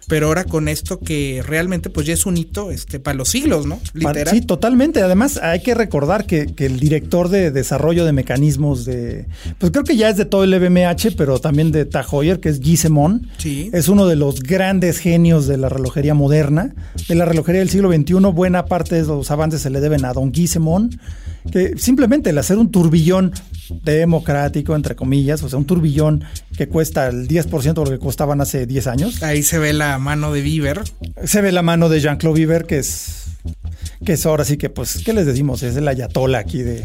[0.07, 3.65] pero ahora con esto que realmente pues ya es un hito este, para los siglos,
[3.65, 3.79] ¿no?
[3.93, 4.33] Literal.
[4.33, 5.01] Sí, totalmente.
[5.01, 9.25] Además, hay que recordar que, que el director de desarrollo de mecanismos de.
[9.59, 12.49] Pues creo que ya es de todo el LVMH, pero también de Tag Heuer, que
[12.49, 13.27] es Guy Semon.
[13.37, 13.69] Sí.
[13.73, 16.73] Es uno de los grandes genios de la relojería moderna,
[17.07, 18.13] de la relojería del siglo XXI.
[18.33, 20.99] Buena parte de los avances se le deben a Don Guy Semon,
[21.51, 23.33] que simplemente el hacer un turbillón
[23.83, 26.23] democrático, entre comillas, o sea, un turbillón
[26.57, 29.23] que cuesta el 10% de lo que costaban hace 10 años.
[29.23, 30.81] Ahí se ve la mano de Bieber.
[31.23, 33.20] Se ve la mano de Jean-Claude Viver, que es.
[34.05, 35.61] Que es ahora sí que, pues, ¿qué les decimos?
[35.63, 36.83] Es el ayatola aquí de,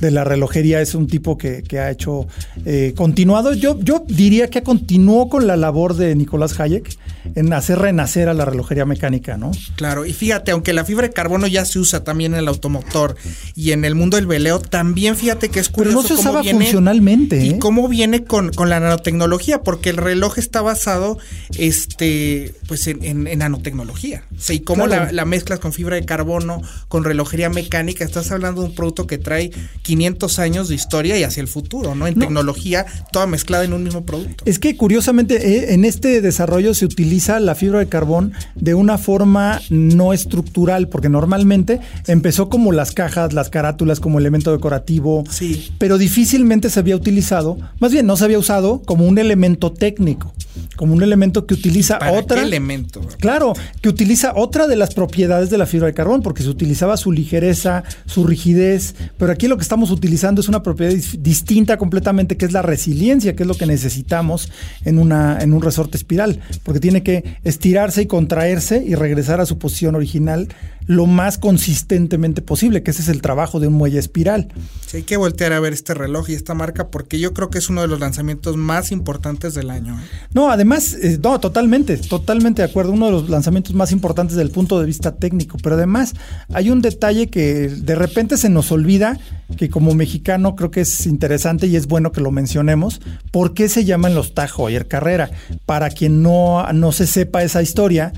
[0.00, 0.80] de la relojería.
[0.80, 2.26] Es un tipo que, que ha hecho
[2.64, 3.52] eh, continuado.
[3.52, 6.96] Yo, yo diría que continuó con la labor de Nicolás Hayek
[7.34, 9.50] en hacer renacer a la relojería mecánica, ¿no?
[9.74, 13.16] Claro, y fíjate, aunque la fibra de carbono ya se usa también en el automotor
[13.54, 16.20] y en el mundo del veleo, también fíjate que es Pero curioso no se cómo
[16.20, 17.58] usaba viene- funcionalmente, Y ¿eh?
[17.58, 21.18] cómo viene con, con la nanotecnología, porque el reloj está basado
[21.58, 24.22] este, pues en, en- en nanotecnología.
[24.36, 25.06] O sea, y cómo Claro.
[25.06, 26.45] la, la mezclas con fibra de carbono,
[26.88, 29.50] con relojería mecánica, estás hablando de un producto que trae
[29.82, 32.06] 500 años de historia y hacia el futuro, ¿no?
[32.06, 34.44] En tecnología, toda mezclada en un mismo producto.
[34.46, 38.98] Es que curiosamente eh, en este desarrollo se utiliza la fibra de carbón de una
[38.98, 45.70] forma no estructural, porque normalmente empezó como las cajas, las carátulas como elemento decorativo, Sí.
[45.78, 50.32] pero difícilmente se había utilizado, más bien no se había usado como un elemento técnico,
[50.76, 52.36] como un elemento que utiliza ¿Para otra...
[52.40, 53.00] qué elemento?
[53.18, 56.96] Claro, que utiliza otra de las propiedades de la fibra de carbón, porque se utilizaba
[56.96, 61.76] su ligereza, su rigidez, pero aquí lo que estamos utilizando es una propiedad dis- distinta
[61.76, 64.50] completamente, que es la resiliencia, que es lo que necesitamos
[64.84, 69.46] en, una, en un resorte espiral, porque tiene que estirarse y contraerse y regresar a
[69.46, 70.48] su posición original
[70.86, 74.48] lo más consistentemente posible, que ese es el trabajo de un muelle espiral.
[74.86, 77.58] Sí, hay que voltear a ver este reloj y esta marca porque yo creo que
[77.58, 79.98] es uno de los lanzamientos más importantes del año.
[79.98, 80.04] ¿eh?
[80.32, 84.46] No, además, eh, no, totalmente, totalmente de acuerdo, uno de los lanzamientos más importantes desde
[84.46, 86.14] el punto de vista técnico, pero además
[86.52, 89.18] hay un detalle que de repente se nos olvida,
[89.56, 93.68] que como mexicano creo que es interesante y es bueno que lo mencionemos, ¿por qué
[93.68, 95.30] se llaman los Tag Heuer Carrera?
[95.66, 98.12] Para quien no, no se sepa esa historia,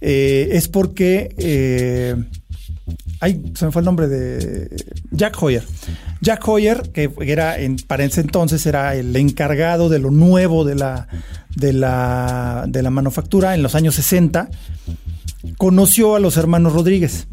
[0.00, 1.34] eh, es porque...
[1.36, 2.13] Eh,
[3.20, 4.68] Ay, se me fue el nombre de
[5.10, 5.64] Jack Hoyer.
[6.20, 10.74] Jack Hoyer, que era en, para ese entonces era el encargado de lo nuevo de
[10.74, 11.08] la,
[11.56, 14.50] de la, de la manufactura en los años 60,
[15.56, 17.26] conoció a los hermanos Rodríguez.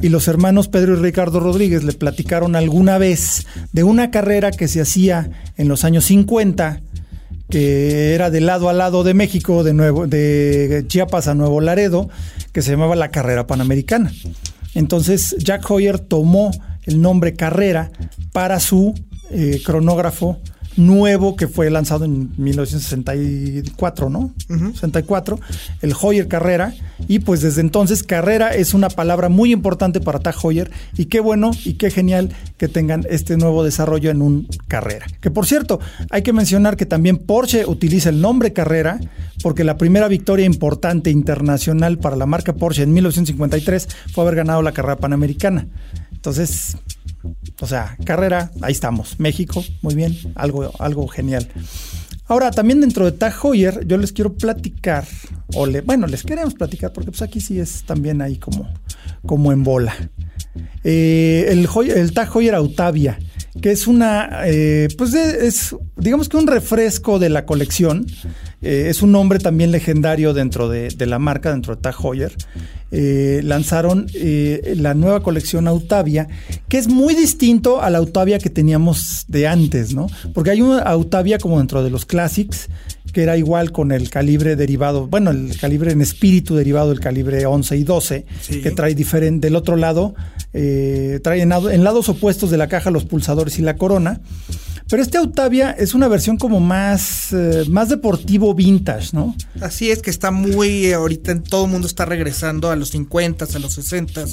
[0.00, 4.68] Y los hermanos Pedro y Ricardo Rodríguez le platicaron alguna vez de una carrera que
[4.68, 6.80] se hacía en los años 50
[7.48, 12.08] que era de lado a lado de México, de, nuevo, de Chiapas a Nuevo Laredo,
[12.52, 14.12] que se llamaba la Carrera Panamericana.
[14.74, 16.50] Entonces Jack Hoyer tomó
[16.84, 17.90] el nombre Carrera
[18.32, 18.94] para su
[19.30, 20.38] eh, cronógrafo
[20.76, 24.32] nuevo que fue lanzado en 1964, ¿no?
[24.48, 25.40] 64,
[25.82, 26.74] el Hoyer Carrera.
[27.08, 31.20] Y pues desde entonces Carrera es una palabra muy importante para Tag Heuer y qué
[31.20, 35.06] bueno y qué genial que tengan este nuevo desarrollo en un Carrera.
[35.20, 38.98] Que por cierto, hay que mencionar que también Porsche utiliza el nombre Carrera
[39.42, 44.62] porque la primera victoria importante internacional para la marca Porsche en 1953 fue haber ganado
[44.62, 45.66] la carrera panamericana.
[46.12, 46.76] Entonces,
[47.60, 49.18] o sea, carrera, ahí estamos.
[49.18, 51.48] México, muy bien, algo, algo genial.
[52.28, 53.34] Ahora, también dentro de Tag
[53.86, 55.06] yo les quiero platicar,
[55.84, 58.68] bueno, les queremos platicar, porque pues aquí sí es también ahí como,
[59.24, 59.94] como en bola.
[60.82, 63.18] Eh, el, el Tag Autavia,
[63.60, 68.06] que es una, eh, pues es, digamos que un refresco de la colección.
[68.62, 72.32] Eh, es un nombre también legendario dentro de, la marca, dentro de Tag Heuer.
[72.92, 76.28] Eh, lanzaron la nueva colección Autavia,
[76.68, 80.06] que es muy distinto a la Autavia que teníamos de antes, ¿no?
[80.32, 82.68] Porque hay una Autavia como dentro de los Classics,
[83.12, 87.46] que era igual con el calibre derivado, bueno, el calibre en espíritu derivado del calibre
[87.46, 88.26] 11 y 12,
[88.62, 90.14] que trae diferente, del otro lado,
[90.52, 91.48] eh, trae en,
[91.84, 94.20] lados opuestos de la caja los pulsadores y la corona.
[94.88, 99.34] Pero este Autavia es una versión como más, eh, más deportivo vintage, ¿no?
[99.60, 102.90] Así es que está muy, eh, ahorita en todo el mundo está regresando a los
[102.90, 104.24] 50, a los 60,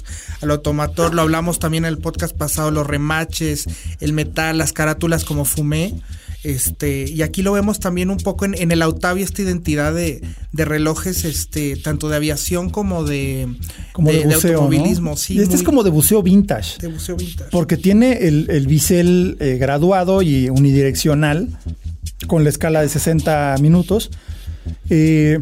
[0.41, 1.15] al automotor.
[1.15, 3.65] Lo hablamos también en el podcast pasado, los remaches,
[3.99, 5.95] el metal, las carátulas como fumé.
[6.43, 11.23] Este, y aquí lo vemos también un poco en, el Autavia, esta identidad de, relojes,
[11.23, 13.47] este, tanto de aviación como de,
[13.93, 15.13] como de, automovilismo.
[15.13, 16.79] este es como de buceo vintage.
[16.79, 17.49] De buceo vintage.
[17.49, 21.47] Porque tiene el, bisel eh, graduado y unidireccional
[22.27, 24.11] con la escala de 60 minutos.
[24.89, 25.39] Eh,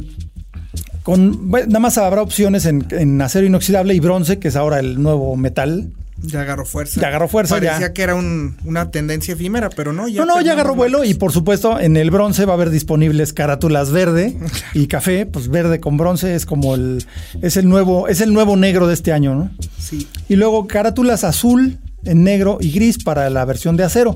[1.01, 5.01] con, nada más habrá opciones en, en acero inoxidable y bronce, que es ahora el
[5.01, 7.01] nuevo metal ya agarró fuerza.
[7.01, 7.55] Ya agarró fuerza.
[7.55, 10.07] Parecía que era una tendencia efímera, pero no.
[10.07, 12.69] Ya no, no, ya agarró vuelo y por supuesto en el bronce va a haber
[12.69, 14.37] disponibles carátulas verde
[14.73, 15.25] y café.
[15.25, 17.05] Pues verde con bronce es como el
[17.41, 19.51] es el nuevo es el nuevo negro de este año, ¿no?
[19.79, 20.07] Sí.
[20.29, 24.15] Y luego carátulas azul en negro y gris para la versión de acero.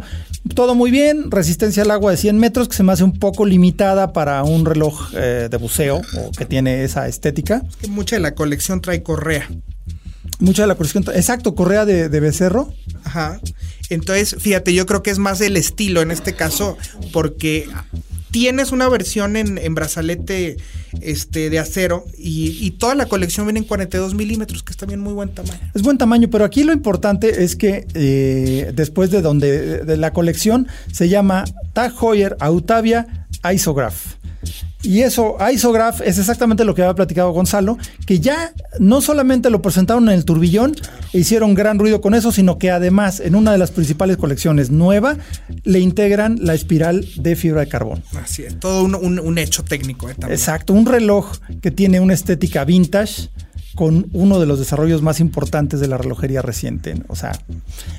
[0.53, 3.45] Todo muy bien, resistencia al agua de 100 metros, que se me hace un poco
[3.45, 7.63] limitada para un reloj eh, de buceo o que tiene esa estética.
[7.67, 9.47] Es que mucha de la colección trae correa
[10.39, 11.03] mucha de la colección.
[11.13, 12.73] Exacto, correa de, becerro.
[13.03, 13.39] Ajá.
[13.89, 16.77] Entonces, fíjate, yo creo que es más el estilo en este caso,
[17.13, 17.67] porque
[18.31, 20.57] tienes una versión en, brazalete
[21.01, 25.13] este, de acero y, toda la colección viene en 42 milímetros, que es también muy
[25.13, 25.59] buen tamaño.
[25.73, 30.11] Es buen tamaño, pero aquí lo importante es que eh, después de donde de la
[30.11, 34.14] colección se llama Tag Heuer Autavia Isograph.
[34.81, 39.61] Y eso, Isograph, es exactamente lo que había platicado Gonzalo, que ya no solamente lo
[39.61, 40.75] presentaron en el turbillón
[41.11, 44.69] e hicieron gran ruido con eso, sino que además en una de las principales colecciones
[44.69, 45.17] nueva
[45.63, 48.03] le integran la espiral de fibra de carbón.
[48.21, 50.09] Así es, todo un, hecho técnico.
[50.09, 53.29] Eh, Exacto, un reloj que tiene una estética vintage
[53.75, 56.95] con uno de los desarrollos más importantes de la relojería reciente.
[57.07, 57.33] O sea,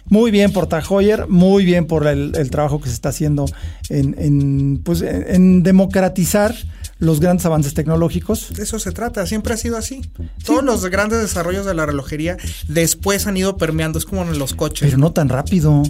[0.07, 3.47] muy bien por Tag Heuer, muy bien por el, trabajo que se está haciendo
[3.89, 6.55] en, pues, en democratizar
[6.99, 8.53] los grandes avances tecnológicos.
[8.55, 10.03] De eso se trata, siempre ha sido así.
[10.45, 12.37] Todos los grandes desarrollos de la relojería
[12.69, 14.89] después han ido permeando, es como en los coches.
[14.89, 15.83] Pero no tan rápido.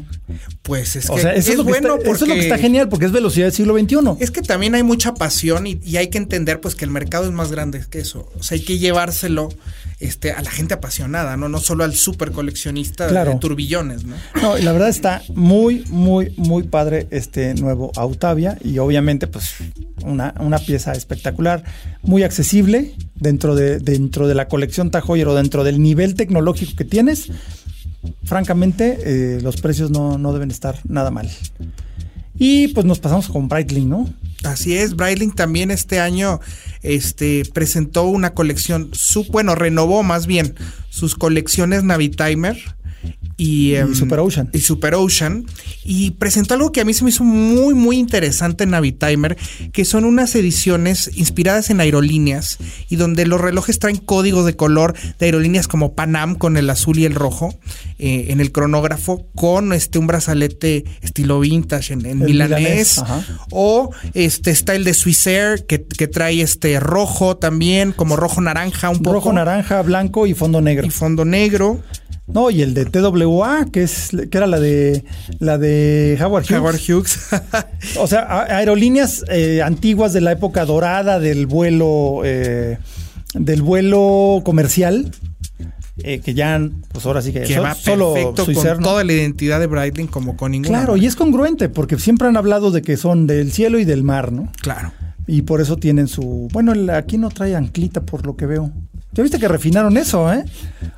[0.62, 3.46] Pues es que eso es, bueno eso es lo que está genial, porque es velocidad
[3.46, 3.96] del siglo XXI.
[4.20, 7.32] Es que también hay mucha pasión y, hay que entender pues que el mercado es
[7.32, 8.30] más grande que eso.
[8.38, 9.48] O sea, hay que llevárselo
[10.00, 11.48] este, a la gente apasionada, ¿no?
[11.48, 14.16] No solo al super coleccionista de turbillones, ¿no?
[14.42, 19.54] No, la verdad está muy, muy, muy padre este nuevo Autavia y obviamente pues
[20.04, 21.64] una, una pieza espectacular,
[22.02, 26.76] muy accesible, dentro de, dentro de la colección Tag Heuer o dentro del nivel tecnológico
[26.76, 27.30] que tienes,
[28.24, 31.30] francamente, eh, los precios no, no deben estar nada mal.
[32.38, 34.08] Y pues nos pasamos con Breitling, ¿no?
[34.44, 36.40] Así es, Breitling también este año
[36.82, 40.54] este, presentó una colección, su, bueno, renovó más bien
[40.90, 42.56] sus colecciones Navitimer
[43.36, 44.48] y, em, Super Ocean.
[44.52, 45.44] Y Super Ocean.
[45.84, 49.36] Y presentó algo que a mí se me hizo muy, muy interesante en Navitimer,
[49.72, 54.94] que son unas ediciones inspiradas en aerolíneas y donde los relojes traen códigos de color
[55.18, 57.54] de aerolíneas como Panam con el azul y el rojo
[57.98, 63.02] eh, en el cronógrafo, con este un brazalete estilo vintage en, en milanés.
[63.50, 68.90] o este está el de Swissair que, que trae este rojo también, como rojo naranja
[68.90, 69.14] un poco.
[69.14, 70.86] Rojo naranja, blanco y fondo negro.
[70.86, 71.80] Y fondo negro.
[72.26, 75.04] No, y el de TWA, que es que era la de
[75.38, 76.58] la de Howard Hughes.
[76.58, 77.18] Howard Hughes.
[78.00, 82.78] o sea, aerolíneas eh, antiguas de la época dorada del vuelo eh,
[83.34, 85.12] del vuelo comercial.
[86.02, 86.60] Eh, que ya,
[86.92, 90.52] pues ahora sí que, que va solo con toda la identidad de Breitling como con
[90.52, 90.80] ninguna.
[90.80, 94.02] Claro, y es congruente porque siempre han hablado de que son del cielo y del
[94.02, 94.52] mar, ¿no?
[94.60, 94.92] Claro.
[95.26, 96.48] Y por eso tienen su.
[96.52, 98.72] Bueno, aquí no trae anclita por lo que veo.
[99.16, 100.44] Ya viste que refinaron eso, ¿eh?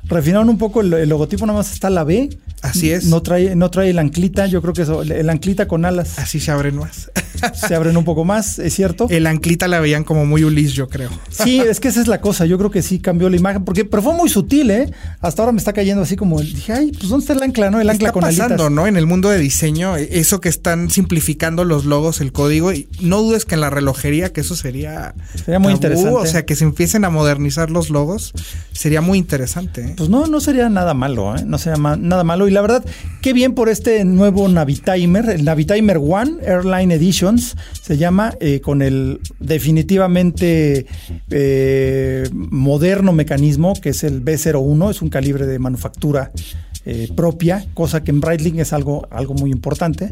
[0.03, 2.29] Refinaron un poco el, logotipo, nada más está la B.
[2.61, 3.05] Así es.
[3.05, 6.19] No trae, no trae el anclita, yo creo que eso, el anclita con alas.
[6.19, 7.09] Así se abren más.
[7.53, 9.07] se abren un poco más, es cierto.
[9.09, 11.09] El anclita la veían como muy Ulis, yo creo.
[11.29, 13.85] Sí, es que esa es la cosa, yo creo que sí cambió la imagen, porque,
[13.85, 14.91] pero fue muy sutil, ¿eh?
[15.21, 17.79] Hasta ahora me está cayendo así como, dije, ay, pues ¿dónde está el ancla, no?
[17.79, 18.87] El ancla está con pasando, ¿no?
[18.87, 23.21] En el mundo de diseño, eso que están simplificando los logos, el código, y no
[23.21, 25.13] dudes que en la relojería, que eso sería...
[25.35, 26.11] Sería muy interesante.
[26.11, 28.08] O sea, que se empiecen a modernizar los logos,
[28.71, 29.81] sería muy interesante.
[29.81, 29.93] ¿eh?
[29.97, 31.43] Pues no, no sería nada malo, ¿eh?
[31.45, 32.47] No sería nada malo.
[32.47, 32.83] Y la verdad,
[33.21, 38.81] qué bien por este nuevo Navitimer, el Navitimer One Airline Editions, se llama, eh, con
[38.81, 40.85] el definitivamente
[42.31, 46.31] moderno mecanismo, que es el B01, es un calibre de manufactura
[47.15, 50.11] propia, cosa que en Breitling es algo, algo muy importante.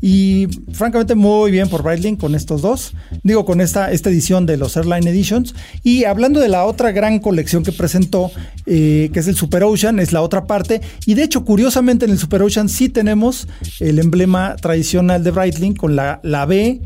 [0.00, 2.92] Y francamente muy bien por Breitling con estos dos.
[3.22, 5.54] Digo, con esta, esta edición de los Airline Editions.
[5.82, 8.30] Y hablando de la otra gran colección que presentó,
[8.66, 10.80] eh, que es el Super Ocean, es la otra parte.
[11.06, 13.48] Y de hecho, curiosamente en el Super Ocean sí tenemos
[13.80, 16.80] el emblema tradicional de Breitling con la, la B,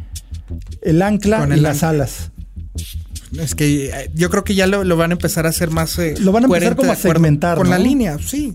[0.83, 2.31] el ancla y las alas.
[3.39, 5.99] Es que eh, yo creo que ya lo, van a empezar a hacer más.
[5.99, 7.57] Eh, lo van a empezar como a segmentar.
[7.57, 8.55] Con la línea, sí.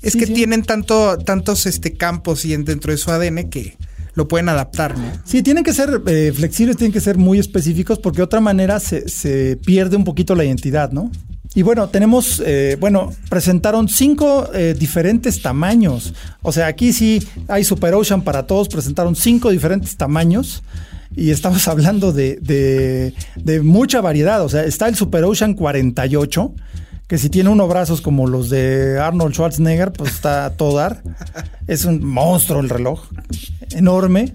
[0.00, 3.76] Es que tienen tanto, tantos este, campos y dentro de su ADN que
[4.14, 5.10] lo pueden adaptar, ¿no?
[5.24, 8.78] Sí, tienen que ser eh, flexibles, tienen que ser muy específicos porque de otra manera
[8.80, 11.10] se, pierde un poquito la identidad, ¿no?
[11.54, 16.14] Y bueno, tenemos, eh, bueno, presentaron cinco eh, diferentes tamaños.
[16.40, 20.62] O sea, aquí sí hay Super Ocean para todos, presentaron cinco diferentes tamaños.
[21.14, 24.42] Y estamos hablando de, de, de mucha variedad.
[24.42, 26.54] O sea, está el Super Ocean 48,
[27.12, 31.02] que si tiene unos brazos como los de Arnold Schwarzenegger, pues está a todo dar.
[31.66, 33.02] Es un monstruo el reloj,
[33.72, 34.32] enorme.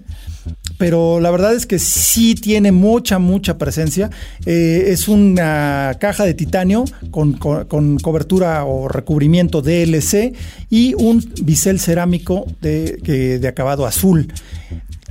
[0.76, 4.10] Pero la verdad es que sí tiene mucha, mucha presencia.
[4.46, 10.34] Eh, es una caja de titanio con, cobertura o recubrimiento DLC
[10.70, 14.32] y un bisel cerámico de, de acabado azul.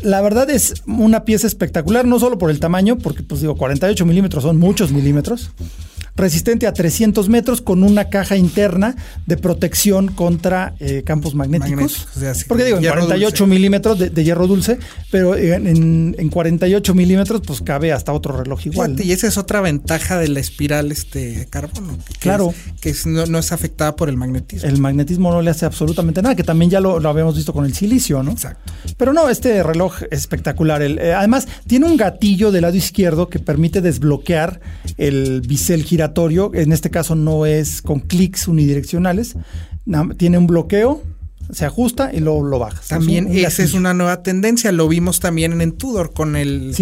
[0.01, 4.05] La verdad es una pieza espectacular, no solo por el tamaño, porque pues digo, 48
[4.05, 5.51] milímetros son muchos milímetros,
[6.17, 12.07] resistente a 300 metros con una caja interna de protección contra eh, campos magnéticos.
[12.47, 14.79] Porque digo, en 48 milímetros de, hierro dulce,
[15.11, 18.99] pero en, 48 milímetros pues cabe hasta otro reloj igual.
[19.01, 21.97] Y esa es otra ventaja de la espiral este carbono.
[22.19, 22.53] claro.
[22.81, 24.67] que no, es afectada por el magnetismo.
[24.67, 27.73] El magnetismo no le hace absolutamente nada, que también ya lo, habíamos visto con el
[27.73, 28.31] silicio, ¿no?
[28.31, 28.73] Exacto.
[28.97, 30.81] Pero no, este reloj es espectacular.
[30.81, 34.59] Eh, además, tiene un gatillo del lado izquierdo que permite desbloquear
[34.97, 36.06] el bisel giratorio
[36.53, 39.35] en este caso no es con clics unidireccionales,
[40.17, 41.03] tiene un bloqueo,
[41.51, 42.87] se ajusta y luego lo bajas.
[42.87, 46.75] También esa es una nueva tendencia, lo vimos también en Tudor con el,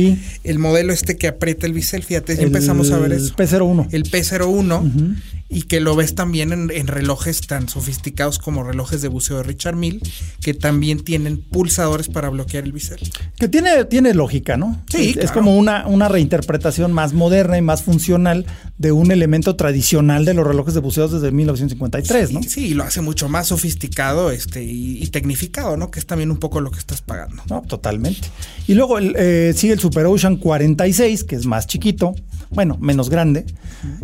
[0.43, 3.33] el modelo este que aprieta el bisel, fíjate, ya empezamos a ver eso.
[3.37, 3.87] El P01.
[3.91, 5.15] El P01
[5.47, 9.75] y que lo ves también en, relojes tan sofisticados como relojes de buceo de Richard
[9.75, 9.99] Mille,
[10.41, 12.99] que también tienen pulsadores para bloquear el bisel.
[13.37, 14.83] Que tiene, tiene lógica, ¿no?
[14.89, 15.15] Sí.
[15.19, 18.45] Es, como una, una reinterpretación más moderna y más funcional
[18.79, 22.41] de un elemento tradicional de los relojes de buceo desde 1953, ¿no?
[22.41, 25.91] Sí, lo hace mucho más sofisticado este, y, tecnificado, ¿no?
[25.91, 27.43] Que es también un poco lo que estás pagando.
[27.49, 28.27] No, totalmente.
[28.67, 32.15] Y luego eh, sigue el Super Ocean 46, que es más chiquito,
[32.55, 33.45] bueno, menos grande.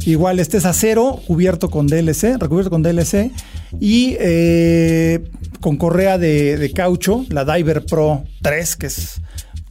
[0.05, 3.31] Igual este es acero cubierto con DLC, recubierto con DLC
[3.79, 5.23] y eh,
[5.59, 9.21] con correa de, caucho, la Diver Pro 3, que es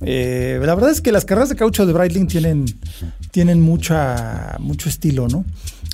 [0.03, 2.65] Eh, la verdad es que las carreras de caucho de Breitling tienen,
[3.33, 5.45] tienen mucha, mucho estilo, ¿no?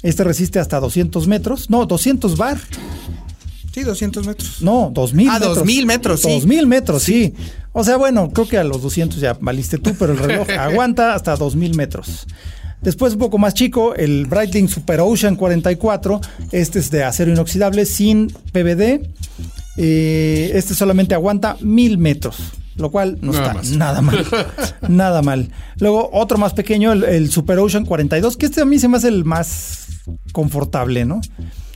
[0.05, 2.57] Este resiste hasta 200 metros, no, 200 bar.
[3.75, 4.63] Sí, 200 metros.
[4.63, 5.57] No, 2000 Ah, metros.
[5.57, 6.31] 2000 metros, sí.
[6.31, 7.35] 2000 metros, sí.
[7.73, 11.15] O sea, bueno, creo que a los 200 ya valiste tú, pero el reloj aguanta
[11.15, 12.27] hasta 2000 metros.
[12.83, 16.21] Después, un poco más chico, el Breitling Super Ocean 44.
[16.53, 19.09] Este es de acero inoxidable sin PVD.
[19.79, 22.37] Eh, este solamente aguanta 1000 metros,
[22.77, 23.71] lo cual no Nada está más.
[23.73, 24.27] nada mal.
[24.89, 25.51] nada mal.
[25.79, 28.97] Luego, otro más pequeño, el, el Super Ocean 42, que este a mí se me
[28.99, 29.87] hace el más
[30.33, 31.21] confortable, ¿no?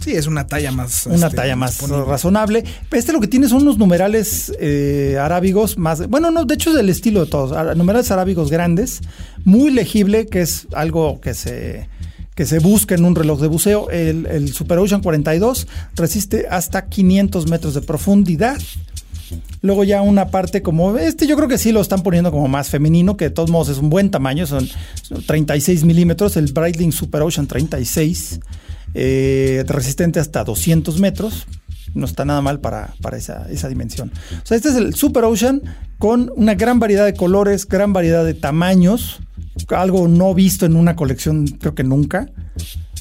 [0.00, 1.06] Sí, es una talla más.
[1.06, 2.04] Una este, talla más disponible.
[2.04, 2.64] razonable.
[2.90, 6.08] Este lo que tiene son unos numerales eh, arábigos más.
[6.08, 7.76] Bueno, no, de hecho es del estilo de todos.
[7.76, 9.00] Numerales arábigos grandes,
[9.44, 11.88] muy legible, que es algo que se
[12.34, 13.90] que se busca en un reloj de buceo.
[13.90, 18.58] El, el Super Ocean 42 resiste hasta 500 metros de profundidad.
[19.62, 22.68] Luego ya una parte como este, yo creo que sí lo están poniendo como más
[22.68, 24.68] femenino, que de todos modos es un buen tamaño, son
[25.26, 28.40] 36 milímetros, el Breitling Super Ocean 36,
[28.94, 31.46] eh, resistente hasta 200 metros.
[31.94, 34.12] No está nada mal para, para esa, esa dimensión.
[34.42, 35.62] O sea, este es el Super Ocean
[35.98, 39.20] con una gran variedad de colores, gran variedad de tamaños,
[39.68, 42.28] algo no visto en una colección creo que nunca.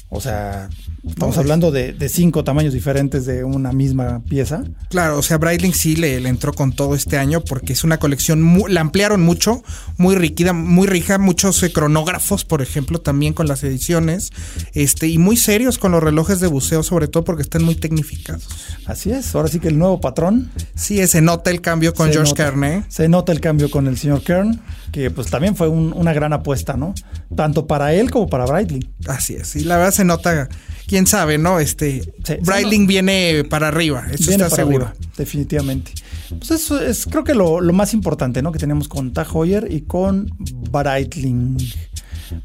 [0.08, 0.68] O sea,
[1.06, 4.64] estamos No, hablando de, de cinco tamaños diferentes de una misma pieza.
[4.88, 7.98] Claro, o sea, Breitling sí le, le entró con todo este año porque es una
[7.98, 9.62] colección, mu- la ampliaron mucho,
[9.96, 14.30] muy riquida, muy rija, muchos eh, cronógrafos, por ejemplo, también con las ediciones,
[14.74, 18.46] este, y muy serios con los relojes de buceo, sobre todo porque están muy tecnificados.
[18.86, 20.50] Así es, ahora sí que el nuevo patrón.
[20.74, 22.44] Sí, se nota el cambio con se George nota.
[22.44, 22.84] Kern, ¿eh?
[22.88, 24.60] Se nota el cambio con el señor Kern,
[24.92, 26.94] que pues también fue un- una gran apuesta, ¿no?
[27.36, 28.88] Tanto para él como para Breitling.
[29.06, 30.48] Así es, y la verdad se nota,
[30.90, 31.60] quién sabe, ¿no?
[31.60, 34.86] Este, Sí, Breitling viene para arriba, eso Viene está para seguro.
[34.88, 35.92] arriba, definitivamente.
[36.30, 38.50] Pues eso es creo que lo, lo más importante, ¿no?
[38.50, 40.30] Que tenemos con Tag Heuer y con
[40.72, 41.56] Breitling.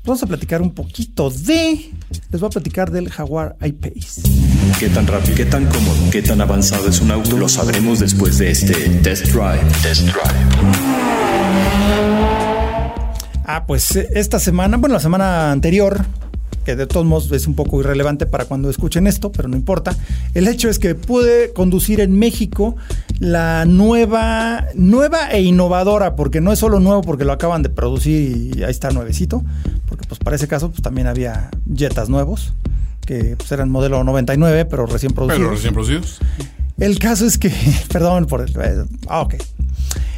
[0.03, 1.91] Vamos a platicar un poquito de...
[2.31, 4.21] Les voy a platicar del Jaguar I-Pace.
[4.79, 7.37] ¿Qué tan rápido, qué tan cómodo, qué tan avanzado es un auto?
[7.37, 8.73] Lo sabremos después de este
[9.03, 9.61] Test Drive.
[9.83, 11.35] Test Drive.
[13.47, 16.03] Ah, pues eh, esta semana, bueno, la semana anterior,
[16.65, 19.95] que de todos modos es un poco irrelevante para cuando escuchen esto, pero no importa.
[20.33, 22.75] El hecho es que pude conducir en México
[23.19, 28.57] la nueva, nueva e innovadora, porque no es solo nuevo porque lo acaban de producir
[28.57, 29.43] y ahí está nuevecito,
[29.87, 32.53] porque pues para ese caso pues también había Jetas nuevos,
[33.05, 35.39] que pues eran modelo 99, pero recién producidos.
[35.39, 36.19] Pero recién producidos.
[36.77, 37.51] El caso es que,
[37.91, 39.35] perdón por el, eh, ah, ok.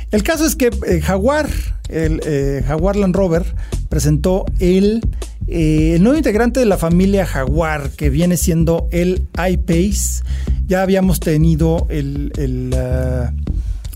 [0.10, 1.50] El caso es que eh, Jaguar,
[1.90, 3.46] el eh, Jaguar Land Rover,
[3.90, 5.02] presentó el,
[5.48, 10.24] eh, el nuevo integrante de la familia Jaguar, que viene siendo el I-Pace.
[10.68, 13.32] Ya habíamos tenido el, ah,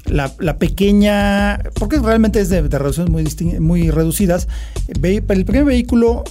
[0.05, 4.47] la, pequeña, porque realmente es de, de reducciones muy, muy reducidas,
[4.87, 6.23] el pequeño vehículo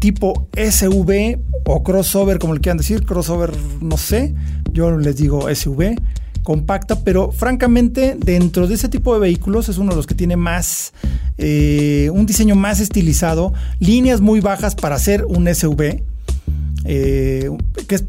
[0.00, 4.34] tipo SUV o crossover, como le quieran decir, crossover, no sé,
[4.72, 5.96] yo les digo SUV,
[6.46, 10.36] compacta, pero francamente dentro de ese tipo de vehículos es uno de los que tiene
[10.36, 10.92] más,
[11.38, 16.04] eh, un diseño más estilizado, líneas muy bajas para ser un SUV,
[16.84, 17.50] eh,
[17.88, 18.04] que es,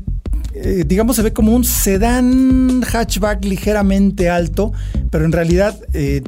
[0.54, 4.72] eh, digamos se ve como un sedán hatchback ligeramente alto,
[5.10, 5.76] pero en realidad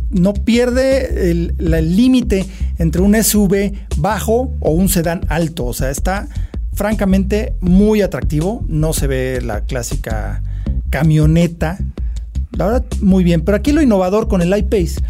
[0.09, 2.47] no pierde el límite
[2.79, 6.27] entre un SUV bajo o un sedán alto, o sea, está
[6.73, 10.41] francamente muy atractivo, no se ve la clásica
[10.89, 11.77] camioneta,
[12.51, 15.01] la verdad muy bien, pero aquí lo innovador con el iPace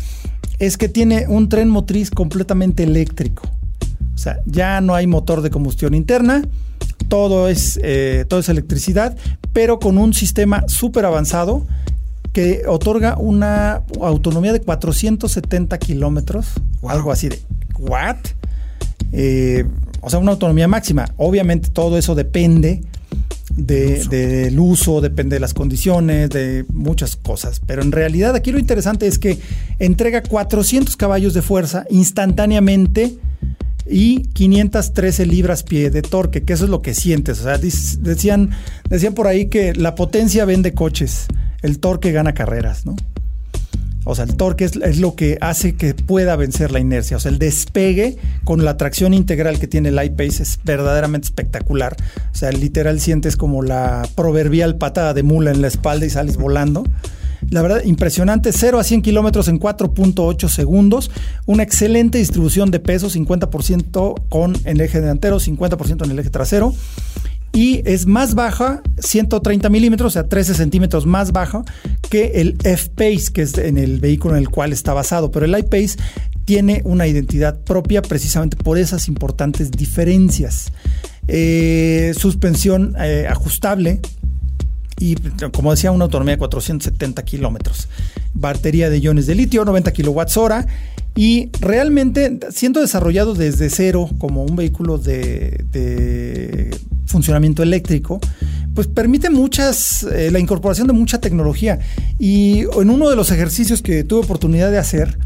[0.59, 3.43] es que tiene un tren motriz completamente eléctrico.
[4.13, 6.41] O sea, ya no hay motor de combustión interna,
[7.07, 9.15] todo es, eh, todo es electricidad,
[9.53, 11.65] pero con un sistema súper avanzado
[12.33, 16.47] que otorga una autonomía de 470 kilómetros,
[16.81, 16.91] Wow.
[16.91, 17.39] algo así de
[17.79, 18.17] ¿what?
[19.11, 19.65] Eh,
[20.01, 21.09] o sea, una autonomía máxima.
[21.17, 22.83] Obviamente todo eso depende
[23.66, 27.62] de- del uso, depende de las condiciones, de muchas cosas.
[27.66, 29.38] Pero en realidad aquí lo interesante es que
[29.80, 33.18] entrega 400 caballos de fuerza instantáneamente
[33.89, 37.39] y 513 libras pie de torque, que eso es lo que sientes.
[37.39, 38.51] O sea, decían,
[38.89, 41.26] decían por ahí que la potencia vende coches,
[41.62, 42.95] el torque gana carreras, ¿no?
[44.10, 47.18] O sea, el torque es, lo que hace que pueda vencer la inercia.
[47.18, 51.95] O sea, el despegue con la tracción integral que tiene el iPace es verdaderamente espectacular.
[52.32, 56.38] O sea, literal sientes como la proverbial patada de mula en la espalda y sales
[56.38, 56.86] volando.
[57.51, 58.51] La verdad, impresionante.
[58.51, 61.12] 0 a 100 kilómetros en 4.8 segundos.
[61.45, 66.74] Una excelente distribución de peso, 50% con el eje delantero, 50% en el eje trasero.
[67.53, 71.63] Y es más baja, 130 milímetros, o sea, 13 centímetros más baja
[72.09, 75.31] que el F-Pace, que es en el vehículo en el cual está basado.
[75.31, 75.97] Pero el I-Pace
[76.45, 80.71] tiene una identidad propia precisamente por esas importantes diferencias.
[81.27, 83.99] Eh, suspensión eh, ajustable,
[84.99, 85.15] y
[85.53, 87.87] como decía, una autonomía de 470 kilómetros.
[88.33, 90.67] Batería de iones de litio, 90 kilowatts hora.
[91.15, 95.65] Y realmente, siendo desarrollado desde cero como un vehículo de,
[97.10, 98.20] funcionamiento eléctrico,
[98.74, 101.80] pues permite muchas, eh, la incorporación de mucha tecnología.
[102.18, 105.18] Y en uno de los ejercicios que tuve oportunidad de hacer,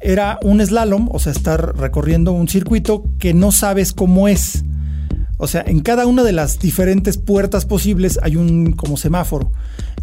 [0.00, 4.64] era un slalom, o sea, estar recorriendo un circuito que no sabes cómo es.
[5.38, 9.52] O sea, en cada una de las diferentes puertas posibles hay un como semáforo.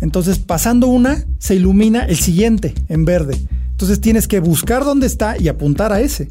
[0.01, 3.37] Entonces, pasando una, se ilumina el siguiente en verde.
[3.79, 6.27] Entonces tienes que buscar dónde está y apuntar a ese.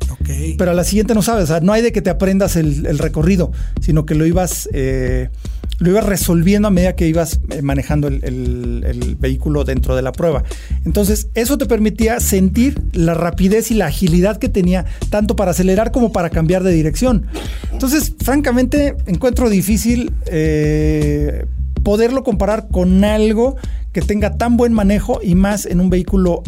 [0.59, 1.45] Pero a la siguiente no sabes.
[1.45, 5.31] O sea, no hay de que te aprendas el, recorrido, sino que lo ibas, eh,
[5.79, 10.45] lo ibas resolviendo a medida que ibas eh, manejando el, vehículo dentro de la prueba.
[10.85, 15.91] Entonces, eso te permitía sentir la rapidez y la agilidad que tenía, tanto para acelerar
[15.91, 17.29] como para cambiar de dirección.
[17.73, 21.47] Entonces, francamente, encuentro difícil eh,
[21.83, 23.57] poderlo comparar con algo
[23.93, 26.43] que tenga tan buen manejo y más en un vehículo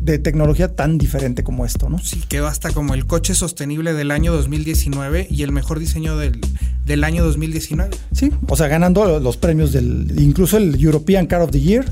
[0.00, 1.98] de tecnología tan diferente como esto, ¿no?
[1.98, 6.40] Sí, quedó hasta como el coche sostenible del año 2019 y el mejor diseño del,
[6.84, 7.90] del año 2019.
[8.12, 11.84] Sí, o sea, ganando los premios del, incluso el European Car of the Year.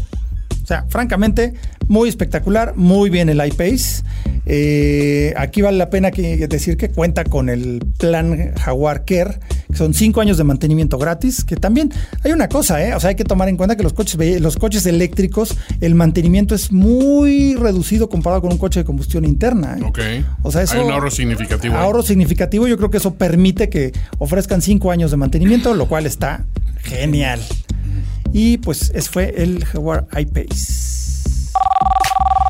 [0.64, 1.52] O sea, francamente,
[1.88, 4.02] muy espectacular, muy bien el iPace.
[4.46, 9.40] Eh, aquí vale la pena que decir que cuenta con el plan Jaguar Care,
[9.70, 11.92] que son cinco años de mantenimiento gratis, que también
[12.22, 12.94] hay una cosa, ¿eh?
[12.94, 16.54] o sea, hay que tomar en cuenta que los coches, los coches eléctricos, el mantenimiento
[16.54, 19.76] es muy reducido comparado con un coche de combustión interna.
[19.78, 19.84] ¿eh?
[19.84, 19.98] Ok.
[20.44, 21.76] O sea, eso, hay un ahorro significativo.
[21.76, 26.06] Ahorro significativo, yo creo que eso permite que ofrezcan cinco años de mantenimiento, lo cual
[26.06, 26.46] está
[26.84, 27.40] genial.
[28.36, 31.22] Y pues ese fue el Jaguar I-Pace.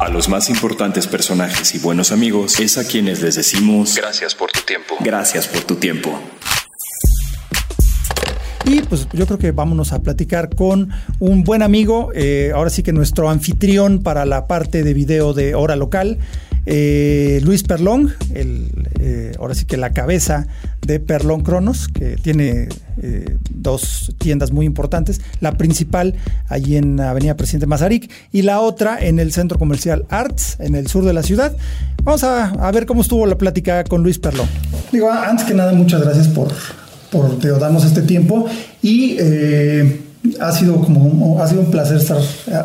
[0.00, 4.50] A los más importantes personajes y buenos amigos es a quienes les decimos gracias por
[4.50, 4.96] tu tiempo.
[5.00, 6.18] Gracias por tu tiempo.
[8.64, 12.82] Y pues yo creo que vámonos a platicar con un buen amigo, eh, ahora sí
[12.82, 16.18] que nuestro anfitrión para la parte de video de Hora Local,
[16.66, 20.46] eh, Luis Perlong, el, eh, ahora sí que la cabeza
[20.80, 22.68] de Perlong Cronos, que tiene
[23.02, 26.14] eh, dos tiendas muy importantes, la principal
[26.48, 30.86] allí en Avenida Presidente Mazarik y la otra en el Centro Comercial Arts, en el
[30.86, 31.54] sur de la ciudad.
[32.02, 34.48] Vamos a, ver cómo estuvo la plática con Luis Perlong.
[34.90, 36.48] Digo, antes que nada, muchas gracias por,
[37.10, 38.46] por darnos este tiempo
[38.82, 39.18] y
[40.40, 42.18] ha sido como ha sido un placer estar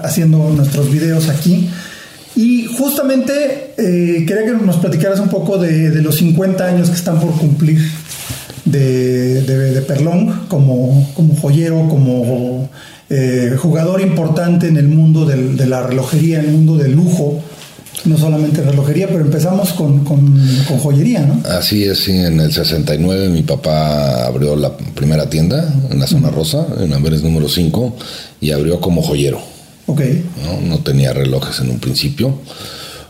[0.04, 1.70] haciendo nuestros videos aquí.
[2.40, 7.20] Y justamente eh, quería que nos platicaras un poco de, los 50 años que están
[7.20, 7.82] por cumplir
[8.64, 12.70] de, de, Perlong como, como joyero, como
[13.10, 17.44] eh, jugador importante en el mundo de la relojería, en el mundo del lujo.
[18.06, 20.40] No solamente relojería, pero empezamos con, con,
[20.82, 21.42] joyería, ¿no?
[21.46, 22.14] Así es, sí.
[22.14, 27.22] En el 69 mi papá abrió la primera tienda en la zona rosa, en Amberes
[27.22, 27.98] número 5,
[28.40, 29.49] y abrió como joyero.
[30.64, 30.80] ¿No?
[30.80, 32.40] tenía relojes en un principio.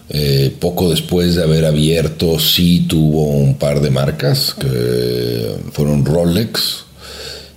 [0.09, 6.85] Eh, poco después de haber abierto, sí tuvo un par de marcas que fueron Rolex.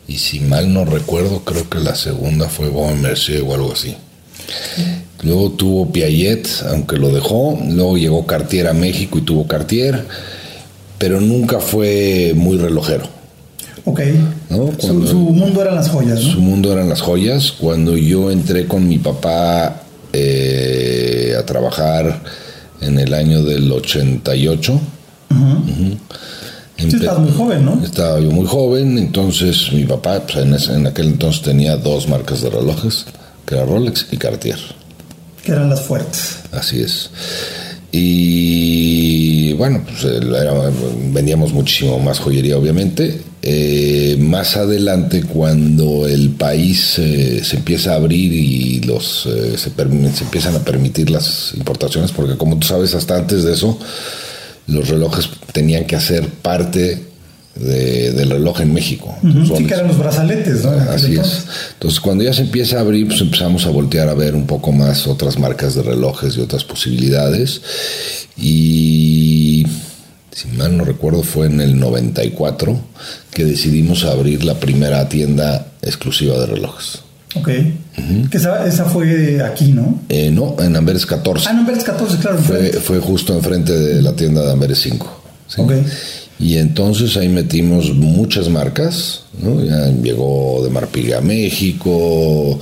[0.07, 3.97] Y si mal no recuerdo, creo que la segunda fue Bon Mercier o algo así.
[5.23, 7.59] Luego tuvo Piaget, aunque lo dejó.
[7.69, 10.05] Luego llegó Cartier a México y tuvo Cartier.
[10.99, 13.22] Pero nunca fue muy relojero.
[13.85, 14.01] Ok.
[14.79, 16.21] su, mundo eran las joyas.
[16.21, 17.53] Su mundo eran las joyas.
[17.53, 22.23] Cuando yo entré con mi papá eh, a trabajar
[22.81, 24.81] en el año del 88.
[26.77, 27.81] sí, estabas muy joven, ¿no?
[27.85, 32.43] Estaba yo muy joven, entonces mi papá pues, en, en, aquel entonces tenía dos marcas
[32.43, 33.07] de relojes,
[33.47, 34.59] que era Rolex y Cartier.
[35.45, 36.37] Que eran las fuertes.
[36.53, 37.11] Así es.
[37.91, 40.21] Y bueno, pues
[41.13, 43.32] vendíamos muchísimo más joyería, obviamente.
[43.45, 49.71] Eh, más adelante, cuando el país eh, se empieza a abrir y los eh, se,
[49.71, 53.77] se, empiezan a permitir las importaciones, porque como tú sabes, hasta antes de eso,
[54.69, 57.11] los relojes tenían que hacer parte
[57.57, 59.15] del reloj en México.
[59.23, 60.71] sí, que eran los brazaletes, ¿no?
[60.71, 61.45] Así es.
[61.75, 64.73] Entonces, cuando ya se empieza a abrir, pues empezamos a voltear a ver un poco
[64.73, 67.61] más otras marcas de relojes y otras posibilidades.
[68.39, 69.67] Y
[70.33, 72.79] si mal no recuerdo, fue en el 94
[73.33, 77.03] que decidimos abrir la primera tienda exclusiva de relojes.
[77.35, 77.49] Ok.
[78.31, 80.01] que esa, fue aquí, ¿no?
[80.09, 81.49] Eh, no, en Amberes 14.
[81.49, 82.39] Ah, en Amberes 14, claro.
[82.39, 85.23] Fue, fue, justo enfrente de la tienda de Amberes 5.
[85.59, 85.73] Ok.
[86.39, 89.63] Y entonces ahí metimos muchas marcas, ¿no?
[89.63, 92.59] Ya llegó de Marpiga a México,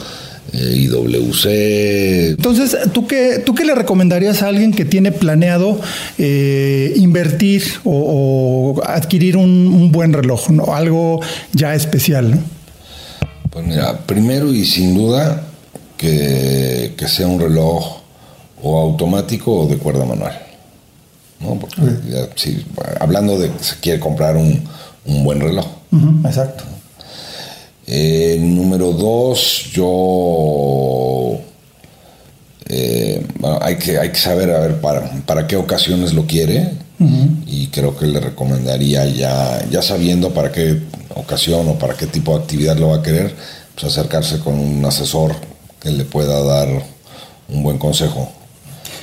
[0.53, 1.47] IWC.
[2.31, 5.81] Entonces, ¿tú qué, ¿tú qué le recomendarías a alguien que tiene planeado
[6.19, 10.75] eh, invertir o, adquirir un, buen reloj, ¿no?
[10.75, 11.21] algo
[11.53, 12.31] ya especial?
[12.33, 12.39] ¿no?
[13.51, 15.47] Pues mira, primero y sin duda
[15.97, 18.01] que, sea un reloj
[18.63, 20.39] o automático o de cuerda manual.
[21.41, 21.59] ¿no?
[21.59, 21.83] Porque
[23.01, 24.63] hablando de que se quiere comprar un,
[25.25, 25.67] buen reloj.
[26.25, 26.65] exacto.
[27.93, 31.41] Eh, número dos, yo
[32.69, 33.27] eh,
[33.61, 36.71] hay, que, hay que saber a ver para, para qué ocasiones lo quiere
[37.47, 40.79] y creo que le recomendaría ya, ya sabiendo para qué
[41.17, 43.35] ocasión o para qué tipo de actividad lo va a querer,
[43.75, 45.35] pues acercarse con un asesor
[45.81, 46.69] que le pueda dar
[47.49, 48.31] un buen consejo.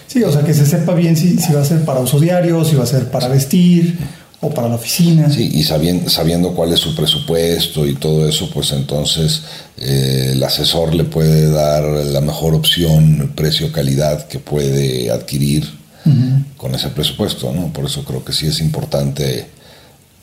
[0.07, 2.63] Sí, o sea, que se sepa bien si, si va a ser para uso diario,
[2.63, 3.97] si va a ser para vestir
[4.39, 5.29] o para la oficina.
[5.29, 9.41] Sí, y sabiendo, sabiendo cuál es su presupuesto y todo eso, pues entonces
[9.77, 15.77] eh, el asesor le puede dar la mejor opción, precio-calidad que puede adquirir
[16.55, 17.73] con ese presupuesto, ¿no?
[17.73, 19.45] Por eso creo que sí es importante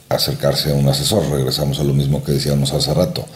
[0.08, 1.28] acercarse a un asesor.
[1.30, 3.26] Regresamos a lo mismo que decíamos hace rato.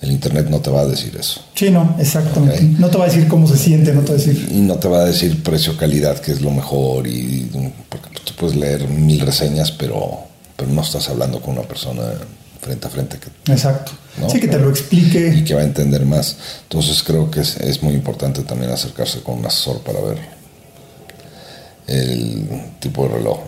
[0.00, 1.40] El Internet no te va a decir eso.
[1.54, 2.62] Sí, no, exactamente.
[2.78, 4.48] No te va a decir cómo se siente, no te va a decir.
[4.52, 7.06] Y no te va a decir precio-calidad, que es lo mejor.
[7.06, 7.50] y
[7.88, 10.18] Porque tú puedes leer mil reseñas, pero,
[10.54, 12.02] pero no estás hablando con una persona
[12.60, 13.18] frente a frente.
[13.18, 13.92] Que, Exacto.
[14.28, 15.28] Sí, que te lo explique.
[15.34, 16.36] Y que va a entender más.
[16.64, 20.18] Entonces creo que es, es muy importante también acercarse con un asesor para ver
[21.86, 22.46] el
[22.80, 23.38] tipo de reloj.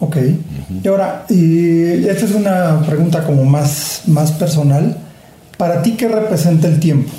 [0.00, 0.16] Ok.
[0.82, 4.96] Y ahora, y esta es una pregunta como más, más personal
[5.58, 7.10] para ti, ¿qué representa el tiempo?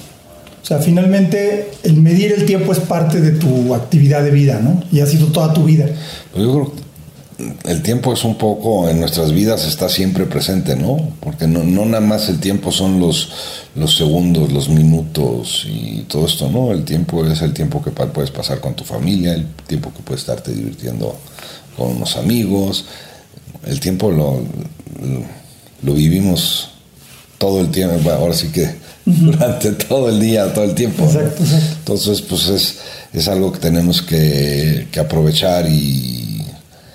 [0.62, 4.84] O sea, finalmente el medir el tiempo es parte de tu actividad de vida, ¿no?
[4.92, 5.86] Y ha sido toda tu vida.
[6.36, 10.98] Yo creo que el tiempo es un poco en nuestras vidas, está siempre presente, ¿no?
[11.22, 13.32] Porque no, no nada más el tiempo son los,
[13.76, 16.72] los segundos, los minutos y todo esto, ¿no?
[16.72, 20.22] El tiempo es el tiempo que puedes pasar con tu familia, el tiempo que puedes
[20.22, 21.16] estarte divirtiendo
[21.78, 22.86] con unos amigos.
[23.66, 24.42] El tiempo lo,
[25.82, 26.72] lo vivimos
[27.40, 28.70] todo el tiempo, ahora sí que
[29.06, 31.06] durante todo el día, todo el tiempo.
[31.06, 31.44] Exacto,
[31.80, 32.78] Entonces, pues es,
[33.12, 36.46] es algo que tenemos que, aprovechar y,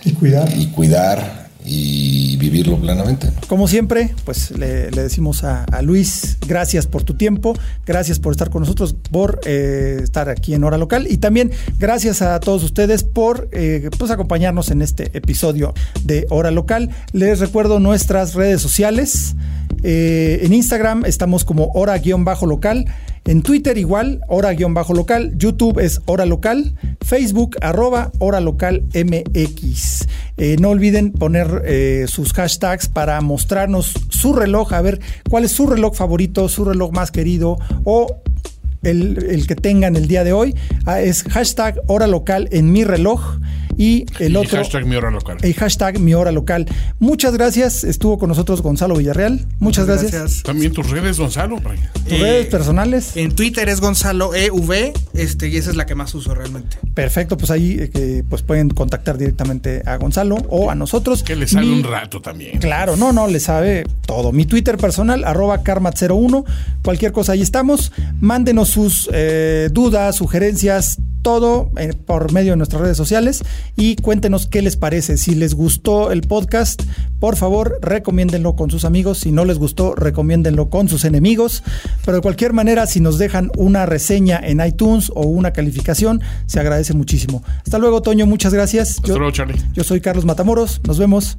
[0.04, 0.48] y cuidar.
[0.56, 3.30] Y cuidar y vivirlo plenamente.
[3.48, 7.54] Como siempre, pues le, decimos a, Luis, gracias por tu tiempo,
[7.86, 12.22] gracias por estar con nosotros, por eh, estar aquí en Hora Local y también gracias
[12.22, 15.72] a todos ustedes por eh, pues acompañarnos en este episodio
[16.04, 16.90] de Hora Local.
[17.12, 19.34] Les recuerdo nuestras redes sociales.
[19.82, 22.86] Eh, en Instagram estamos como hora-local.
[23.26, 25.32] En Twitter igual, hora-local.
[25.38, 26.74] YouTube es hora local.
[27.00, 30.06] Facebook arroba hora local MX.
[30.36, 35.00] Eh, no olviden poner eh, sus hashtags para mostrarnos su reloj, a ver
[35.30, 38.22] cuál es su reloj favorito, su reloj más querido o
[38.84, 40.54] el, que tengan el día de hoy.
[40.86, 43.38] Ah, es hashtag hora local en mi reloj.
[43.76, 44.58] Y el otro.
[44.58, 45.38] Hashtag mi hora local.
[45.42, 46.66] El hashtag mi hora local.
[47.00, 47.84] Muchas gracias.
[47.84, 49.46] Estuvo con nosotros Gonzalo Villarreal.
[49.58, 50.42] Muchas, gracias.
[50.42, 51.60] También tus redes, Gonzalo.
[52.08, 53.16] Tus redes personales.
[53.16, 54.92] En Twitter es Gonzalo EV.
[55.14, 56.76] Este, y esa es la que más uso realmente.
[56.94, 61.22] Perfecto, pues ahí eh, pues pueden contactar directamente a Gonzalo o a nosotros.
[61.22, 62.58] Que le sabe un rato también.
[62.58, 64.32] Claro, no, no, le sabe todo.
[64.32, 66.44] Mi Twitter personal, arroba karmat01.
[66.82, 67.92] Cualquier cosa ahí estamos.
[68.20, 73.44] Mándenos sus eh, dudas, sugerencias, todo eh, por medio de nuestras redes sociales
[73.76, 75.16] y cuéntenos qué les parece.
[75.16, 76.82] Si les gustó el podcast,
[77.20, 79.18] por favor, recomiéndenlo con sus amigos.
[79.18, 81.62] Si no les gustó, recomiéndenlo con sus enemigos.
[82.04, 86.58] Pero de cualquier manera, si nos dejan una reseña en iTunes o una calificación, se
[86.58, 87.44] agradece muchísimo.
[87.64, 88.26] Hasta luego, Toño.
[88.26, 88.96] Muchas gracias.
[88.96, 89.62] Hasta luego, Charlie.
[89.72, 90.80] Yo soy Carlos Matamoros.
[90.84, 91.38] Nos vemos.